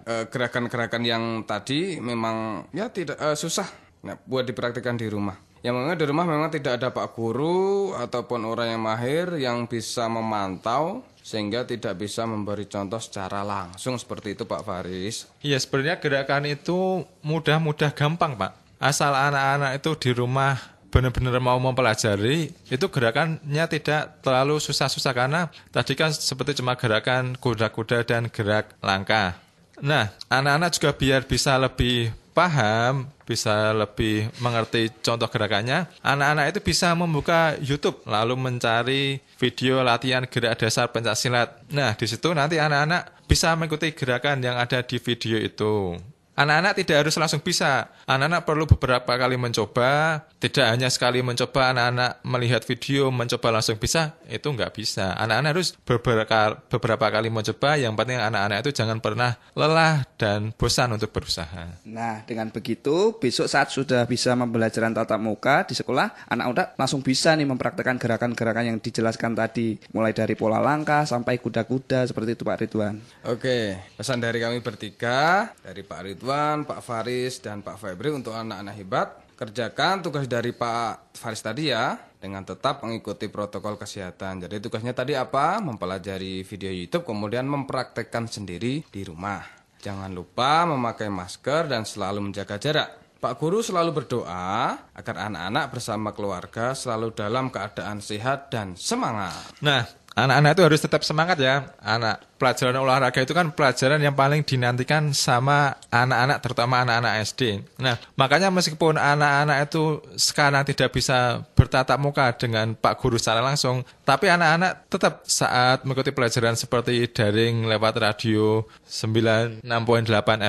eh, 0.05 0.29
gerakan-gerakan 0.29 1.01
yang 1.09 1.25
tadi 1.49 1.97
memang 1.97 2.69
ya 2.77 2.93
tidak 2.93 3.17
eh, 3.17 3.37
susah 3.41 3.65
nah, 4.05 4.21
buat 4.21 4.45
dipraktikkan 4.45 5.01
di 5.01 5.09
rumah. 5.09 5.41
Yang 5.65 5.75
memang 5.81 5.97
di 5.97 6.05
rumah 6.05 6.27
memang 6.29 6.51
tidak 6.53 6.77
ada 6.77 6.93
pak 6.93 7.17
guru 7.17 7.97
ataupun 7.97 8.45
orang 8.45 8.77
yang 8.77 8.83
mahir 8.85 9.33
yang 9.41 9.65
bisa 9.65 10.05
memantau 10.13 11.01
sehingga 11.27 11.67
tidak 11.67 11.99
bisa 11.99 12.23
memberi 12.23 12.71
contoh 12.71 13.03
secara 13.03 13.43
langsung 13.43 13.99
seperti 13.99 14.39
itu 14.39 14.47
Pak 14.47 14.63
Faris. 14.63 15.27
Iya, 15.43 15.59
sebenarnya 15.59 15.99
gerakan 15.99 16.47
itu 16.47 17.03
mudah-mudah 17.27 17.91
gampang, 17.91 18.39
Pak. 18.39 18.55
Asal 18.79 19.11
anak-anak 19.11 19.83
itu 19.83 19.91
di 19.99 20.11
rumah 20.15 20.55
benar-benar 20.87 21.43
mau 21.43 21.59
mempelajari, 21.59 22.55
itu 22.71 22.87
gerakannya 22.87 23.65
tidak 23.67 24.23
terlalu 24.23 24.63
susah-susah 24.63 25.13
karena 25.13 25.51
tadi 25.75 25.99
kan 25.99 26.15
seperti 26.15 26.63
cuma 26.63 26.79
gerakan 26.79 27.35
kuda-kuda 27.35 28.07
dan 28.07 28.31
gerak 28.31 28.79
langkah. 28.79 29.35
Nah, 29.83 30.15
anak-anak 30.31 30.71
juga 30.79 30.91
biar 30.95 31.27
bisa 31.27 31.59
lebih 31.59 32.15
paham, 32.33 33.11
bisa 33.27 33.75
lebih 33.75 34.31
mengerti 34.39 34.89
contoh 35.03 35.27
gerakannya, 35.27 35.91
anak-anak 36.01 36.55
itu 36.55 36.61
bisa 36.63 36.95
membuka 36.95 37.59
YouTube 37.59 38.07
lalu 38.07 38.39
mencari 38.39 39.19
video 39.37 39.83
latihan 39.83 40.25
gerak 40.31 40.63
dasar 40.63 40.95
pencak 40.95 41.19
silat. 41.19 41.61
Nah, 41.75 41.93
di 41.99 42.07
situ 42.07 42.31
nanti 42.31 42.63
anak-anak 42.63 43.27
bisa 43.27 43.53
mengikuti 43.59 43.91
gerakan 43.93 44.39
yang 44.41 44.57
ada 44.57 44.81
di 44.87 44.97
video 45.03 45.37
itu. 45.43 45.99
Anak-anak 46.37 46.77
tidak 46.77 46.97
harus 47.01 47.17
langsung 47.17 47.41
bisa. 47.41 47.89
Anak-anak 48.05 48.45
perlu 48.45 48.69
beberapa 48.69 49.09
kali 49.09 49.41
mencoba. 49.41 50.21
Tidak 50.37 50.69
hanya 50.69 50.93
sekali 50.93 51.25
mencoba, 51.25 51.73
anak-anak 51.73 52.21
melihat 52.29 52.61
video, 52.69 53.09
mencoba 53.09 53.57
langsung 53.57 53.81
bisa. 53.81 54.21
Itu 54.29 54.53
nggak 54.53 54.77
bisa. 54.77 55.17
Anak-anak 55.17 55.57
harus 55.57 55.73
beberapa, 55.81 56.61
beberapa 56.69 57.07
kali 57.09 57.33
mencoba. 57.33 57.81
Yang 57.81 57.97
penting 57.97 58.21
anak-anak 58.21 58.69
itu 58.69 58.71
jangan 58.77 59.01
pernah 59.01 59.33
lelah 59.57 60.05
dan 60.21 60.53
bosan 60.53 60.93
untuk 60.93 61.09
berusaha. 61.09 61.81
Nah, 61.89 62.21
dengan 62.29 62.53
begitu, 62.53 63.17
besok 63.17 63.49
saat 63.49 63.73
sudah 63.73 64.05
bisa 64.05 64.37
pembelajaran 64.37 64.93
tatap 64.93 65.17
muka 65.17 65.65
di 65.65 65.73
sekolah, 65.73 66.29
anak-anak 66.29 66.77
langsung 66.77 67.01
bisa 67.01 67.33
nih 67.33 67.49
mempraktekkan 67.49 67.97
gerakan-gerakan 67.97 68.77
yang 68.77 68.79
dijelaskan 68.79 69.33
tadi. 69.33 69.81
Mulai 69.97 70.13
dari 70.13 70.37
pola 70.37 70.61
langkah 70.61 71.09
sampai 71.09 71.41
kuda-kuda, 71.41 72.05
seperti 72.05 72.37
itu 72.37 72.45
Pak 72.45 72.61
Ridwan. 72.61 73.01
Oke, 73.25 73.81
pesan 73.97 74.21
dari 74.21 74.37
kami 74.37 74.61
bertiga, 74.61 75.49
dari 75.65 75.81
Pak 75.81 76.01
Ridwan, 76.05 76.26
Pak 76.67 76.83
Faris, 76.83 77.39
dan 77.39 77.63
Pak 77.63 77.79
Febri 77.79 78.11
untuk 78.11 78.35
anak-anak 78.35 78.75
hebat. 78.75 79.09
Kerjakan 79.37 80.03
tugas 80.03 80.27
dari 80.27 80.51
Pak 80.51 81.15
Faris 81.15 81.45
tadi 81.45 81.71
ya, 81.71 81.95
dengan 82.19 82.43
tetap 82.43 82.83
mengikuti 82.83 83.31
protokol 83.31 83.79
kesehatan. 83.79 84.49
Jadi 84.49 84.59
tugasnya 84.59 84.97
tadi 84.97 85.15
apa? 85.15 85.63
Mempelajari 85.63 86.43
video 86.43 86.73
YouTube, 86.73 87.07
kemudian 87.07 87.47
mempraktekkan 87.47 88.27
sendiri 88.27 88.83
di 88.89 89.03
rumah. 89.07 89.45
Jangan 89.79 90.11
lupa 90.11 90.67
memakai 90.67 91.07
masker 91.07 91.71
dan 91.71 91.87
selalu 91.87 92.33
menjaga 92.33 92.59
jarak. 92.59 92.89
Pak 93.17 93.41
Guru 93.41 93.65
selalu 93.65 94.03
berdoa 94.03 94.77
agar 94.93 95.17
anak-anak 95.31 95.65
bersama 95.73 96.13
keluarga 96.13 96.77
selalu 96.77 97.17
dalam 97.17 97.49
keadaan 97.49 98.05
sehat 98.05 98.53
dan 98.53 98.77
semangat. 98.77 99.57
Nah, 99.65 99.89
anak-anak 100.13 100.53
itu 100.53 100.63
harus 100.69 100.81
tetap 100.85 101.01
semangat 101.01 101.41
ya. 101.41 101.73
Anak 101.81 102.36
pelajaran 102.37 102.77
olahraga 102.77 103.25
itu 103.25 103.33
kan 103.33 103.53
pelajaran 103.53 104.01
yang 104.01 104.13
paling 104.13 104.45
dinantikan 104.45 105.11
sama 105.17 105.81
anak-anak 105.89 106.39
terutama 106.45 106.85
anak-anak 106.85 107.13
SD. 107.25 107.65
Nah, 107.81 107.97
makanya 108.15 108.53
meskipun 108.53 109.01
anak-anak 109.01 109.69
itu 109.69 110.05
sekarang 110.21 110.63
tidak 110.69 110.93
bisa 110.93 111.43
bertatap 111.57 111.97
muka 111.97 112.37
dengan 112.37 112.77
Pak 112.77 113.01
Guru 113.01 113.17
secara 113.17 113.41
langsung, 113.41 113.83
tapi 114.05 114.29
anak-anak 114.29 114.87
tetap 114.93 115.25
saat 115.25 115.83
mengikuti 115.89 116.13
pelajaran 116.13 116.55
seperti 116.55 117.09
daring 117.09 117.65
lewat 117.65 117.97
radio 117.99 118.69
96.8 118.85 119.65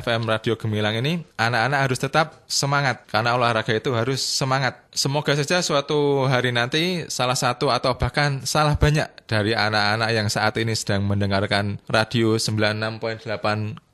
FM 0.03 0.21
Radio 0.27 0.53
Gemilang 0.59 0.99
ini, 0.99 1.23
anak-anak 1.39 1.79
harus 1.87 1.99
tetap 1.99 2.43
semangat 2.45 3.07
karena 3.07 3.33
olahraga 3.39 3.71
itu 3.71 3.95
harus 3.95 4.19
semangat. 4.19 4.83
Semoga 4.91 5.37
saja 5.37 5.63
suatu 5.63 6.27
hari 6.27 6.51
nanti 6.51 7.07
salah 7.07 7.37
satu 7.37 7.71
atau 7.71 7.95
bahkan 7.95 8.43
salah 8.43 8.75
banyak 8.75 9.07
dari 9.29 9.53
anak-anak 9.53 10.09
yang 10.11 10.27
saat 10.27 10.57
ini 10.59 10.73
sedang 10.73 11.05
mendengarkan 11.05 11.76
radio 11.85 12.33
96.8 12.35 13.21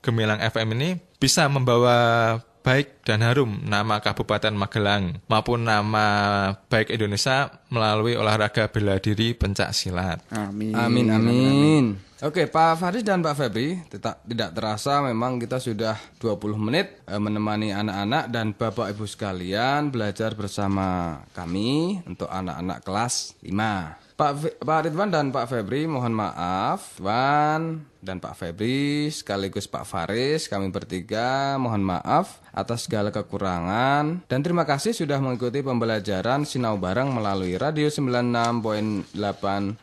Gemilang 0.00 0.40
FM 0.40 0.68
ini 0.80 0.96
bisa 1.20 1.44
membawa 1.48 2.40
baik 2.64 3.04
dan 3.04 3.20
harum 3.20 3.60
nama 3.68 4.00
Kabupaten 4.00 4.56
Magelang 4.56 5.20
maupun 5.28 5.68
nama 5.68 6.06
baik 6.72 6.96
Indonesia 6.96 7.52
melalui 7.68 8.16
olahraga 8.16 8.72
bela 8.72 8.96
diri 8.96 9.36
pencak 9.36 9.76
silat. 9.76 10.24
Amin. 10.32 10.72
Amin 10.72 11.12
amin. 11.12 11.84
Oke, 12.24 12.48
Pak 12.48 12.80
Faris 12.80 13.04
dan 13.04 13.20
Pak 13.20 13.36
Febri, 13.36 13.76
tidak, 13.92 14.16
tidak 14.24 14.56
terasa 14.56 15.04
memang 15.04 15.36
kita 15.36 15.60
sudah 15.60 15.92
20 16.24 16.56
menit 16.56 17.04
eh, 17.04 17.20
menemani 17.20 17.68
anak-anak 17.76 18.32
dan 18.32 18.56
Bapak 18.56 18.96
Ibu 18.96 19.04
sekalian 19.04 19.92
belajar 19.92 20.32
bersama 20.32 21.20
kami 21.36 22.00
untuk 22.08 22.32
anak-anak 22.32 22.80
kelas 22.80 23.36
5. 23.44 24.03
Pak, 24.14 24.62
Pak 24.62 24.86
Ridwan 24.86 25.10
dan 25.10 25.34
Pak 25.34 25.50
Febri 25.50 25.90
mohon 25.90 26.14
maaf 26.14 27.02
Ridwan 27.02 27.82
dan 27.98 28.22
Pak 28.22 28.38
Febri 28.38 29.10
sekaligus 29.10 29.66
Pak 29.66 29.82
Faris 29.82 30.46
kami 30.46 30.70
bertiga 30.70 31.58
mohon 31.58 31.82
maaf 31.82 32.38
atas 32.54 32.86
segala 32.86 33.10
kekurangan. 33.10 34.22
Dan 34.30 34.40
terima 34.46 34.62
kasih 34.62 34.94
sudah 34.94 35.18
mengikuti 35.18 35.66
pembelajaran 35.66 36.46
Sinau 36.46 36.78
Bareng 36.78 37.10
melalui 37.10 37.58
Radio 37.58 37.90
96.8 37.90 39.18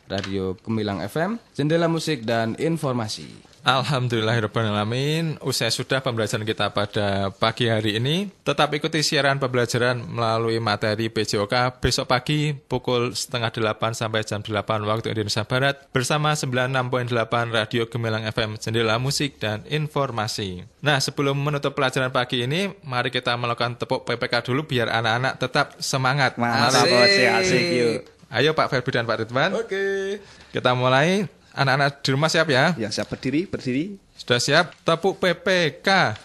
Radio 0.08 0.56
Gemilang 0.64 1.04
FM 1.04 1.36
Jendela 1.52 1.92
Musik 1.92 2.24
dan 2.24 2.56
Informasi 2.56 3.51
Alhamdulillahirrahmanirrahim 3.62 5.38
Usai 5.46 5.70
sudah 5.70 6.02
pembelajaran 6.02 6.42
kita 6.42 6.74
pada 6.74 7.30
pagi 7.30 7.70
hari 7.70 8.02
ini 8.02 8.34
Tetap 8.42 8.74
ikuti 8.74 9.06
siaran 9.06 9.38
pembelajaran 9.38 10.02
melalui 10.02 10.58
materi 10.58 11.14
PJOK 11.14 11.78
Besok 11.78 12.10
pagi 12.10 12.58
pukul 12.58 13.14
setengah 13.14 13.54
delapan 13.54 13.94
sampai 13.94 14.26
jam 14.26 14.42
8 14.42 14.66
waktu 14.82 15.14
Indonesia 15.14 15.46
Barat 15.46 15.78
Bersama 15.94 16.34
96.8 16.34 17.14
Radio 17.54 17.86
Gemilang 17.86 18.26
FM 18.26 18.58
Jendela 18.58 18.98
Musik 18.98 19.38
dan 19.38 19.62
Informasi 19.70 20.66
Nah 20.82 20.98
sebelum 20.98 21.38
menutup 21.38 21.78
pelajaran 21.78 22.10
pagi 22.10 22.42
ini 22.42 22.74
Mari 22.82 23.14
kita 23.14 23.38
melakukan 23.38 23.78
tepuk 23.78 24.10
PPK 24.10 24.42
dulu 24.42 24.66
Biar 24.66 24.90
anak-anak 24.90 25.38
tetap 25.38 25.78
semangat 25.78 26.34
Asik. 26.42 26.90
Bos. 26.90 27.14
asik 27.14 27.66
yuk. 27.78 27.98
Ayo 28.34 28.58
Pak 28.58 28.74
Ferbi 28.74 28.90
dan 28.90 29.06
Pak 29.06 29.22
Ridwan 29.22 29.54
Oke 29.54 30.18
Kita 30.50 30.74
mulai 30.74 31.30
Anak-anak 31.52 32.00
di 32.00 32.10
rumah 32.16 32.32
siap 32.32 32.48
ya? 32.48 32.72
Ya, 32.80 32.88
siap 32.88 33.12
berdiri, 33.12 33.44
berdiri. 33.44 34.00
Sudah 34.16 34.40
siap? 34.40 34.72
Tepuk 34.88 35.20
PPK. 35.20 36.16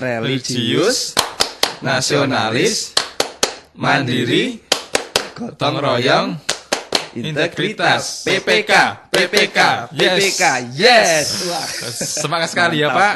Religius, 0.00 1.12
nasionalis, 1.84 2.96
mandiri, 3.76 4.60
gotong 5.36 5.76
royong, 5.76 6.28
integritas. 7.12 8.24
PPK, 8.24 8.72
PPK, 9.12 9.58
yes. 9.92 10.08
PPK, 10.16 10.42
yes. 10.72 11.24
Wah. 11.50 11.66
Semangat 12.00 12.48
sekali 12.54 12.80
ya 12.80 12.94
Pak. 12.94 13.14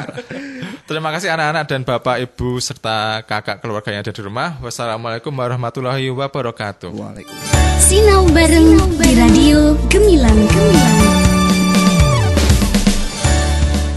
Terima 0.85 1.09
kasih 1.09 1.33
anak-anak 1.33 1.63
dan 1.65 1.81
Bapak, 1.81 2.21
Ibu, 2.21 2.61
serta 2.61 3.25
kakak 3.25 3.65
keluarga 3.65 3.89
yang 3.89 4.05
ada 4.05 4.13
di 4.13 4.21
rumah. 4.21 4.61
Wassalamualaikum 4.61 5.33
warahmatullahi 5.33 6.05
wabarakatuh. 6.13 6.93
Waalaikumsalam. 6.93 7.81
Sinau 7.81 8.29
bareng 8.29 8.77
di 8.99 9.09
Radio 9.17 9.73
Gemilang 9.89 10.37
Gemilang. 10.53 11.14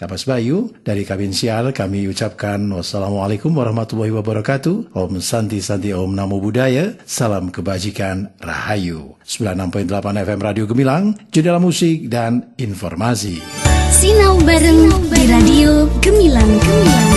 Kapas 0.00 0.24
Bayu, 0.24 0.72
dari 0.80 1.04
Kabinsial 1.04 1.76
kami 1.76 2.08
ucapkan 2.08 2.56
wassalamualaikum 2.72 3.52
warahmatullahi 3.52 4.08
wabarakatuh. 4.16 4.96
Om 4.96 5.20
Santi 5.20 5.60
Santi 5.60 5.92
Om 5.92 6.16
Namo 6.16 6.40
Buddhaya. 6.40 6.96
Salam 7.04 7.52
kebajikan 7.52 8.32
Rahayu. 8.40 9.20
96.8 9.28 9.92
FM 10.24 10.40
Radio 10.40 10.64
Gemilang, 10.64 11.20
jendela 11.28 11.60
musik 11.60 12.08
dan 12.08 12.56
informasi. 12.56 13.44
Sinau 13.92 14.40
bareng 14.40 14.88
di 15.12 15.22
Radio 15.28 15.84
Gemilang 16.00 16.48
Gemilang. 16.48 17.12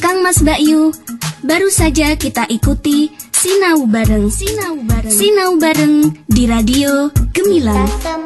Kang 0.00 0.24
Mas 0.24 0.40
Bayu, 0.40 0.96
baru 1.44 1.68
saja 1.68 2.16
kita 2.16 2.48
ikuti 2.48 3.12
Sinau 3.36 3.84
bareng 3.84 4.32
Sinau 4.32 4.80
bareng 4.80 5.12
Sinau 5.12 5.60
bareng 5.60 6.24
di 6.24 6.48
Radio 6.48 7.12
Gemilang. 7.36 7.84
Kita 7.84 8.16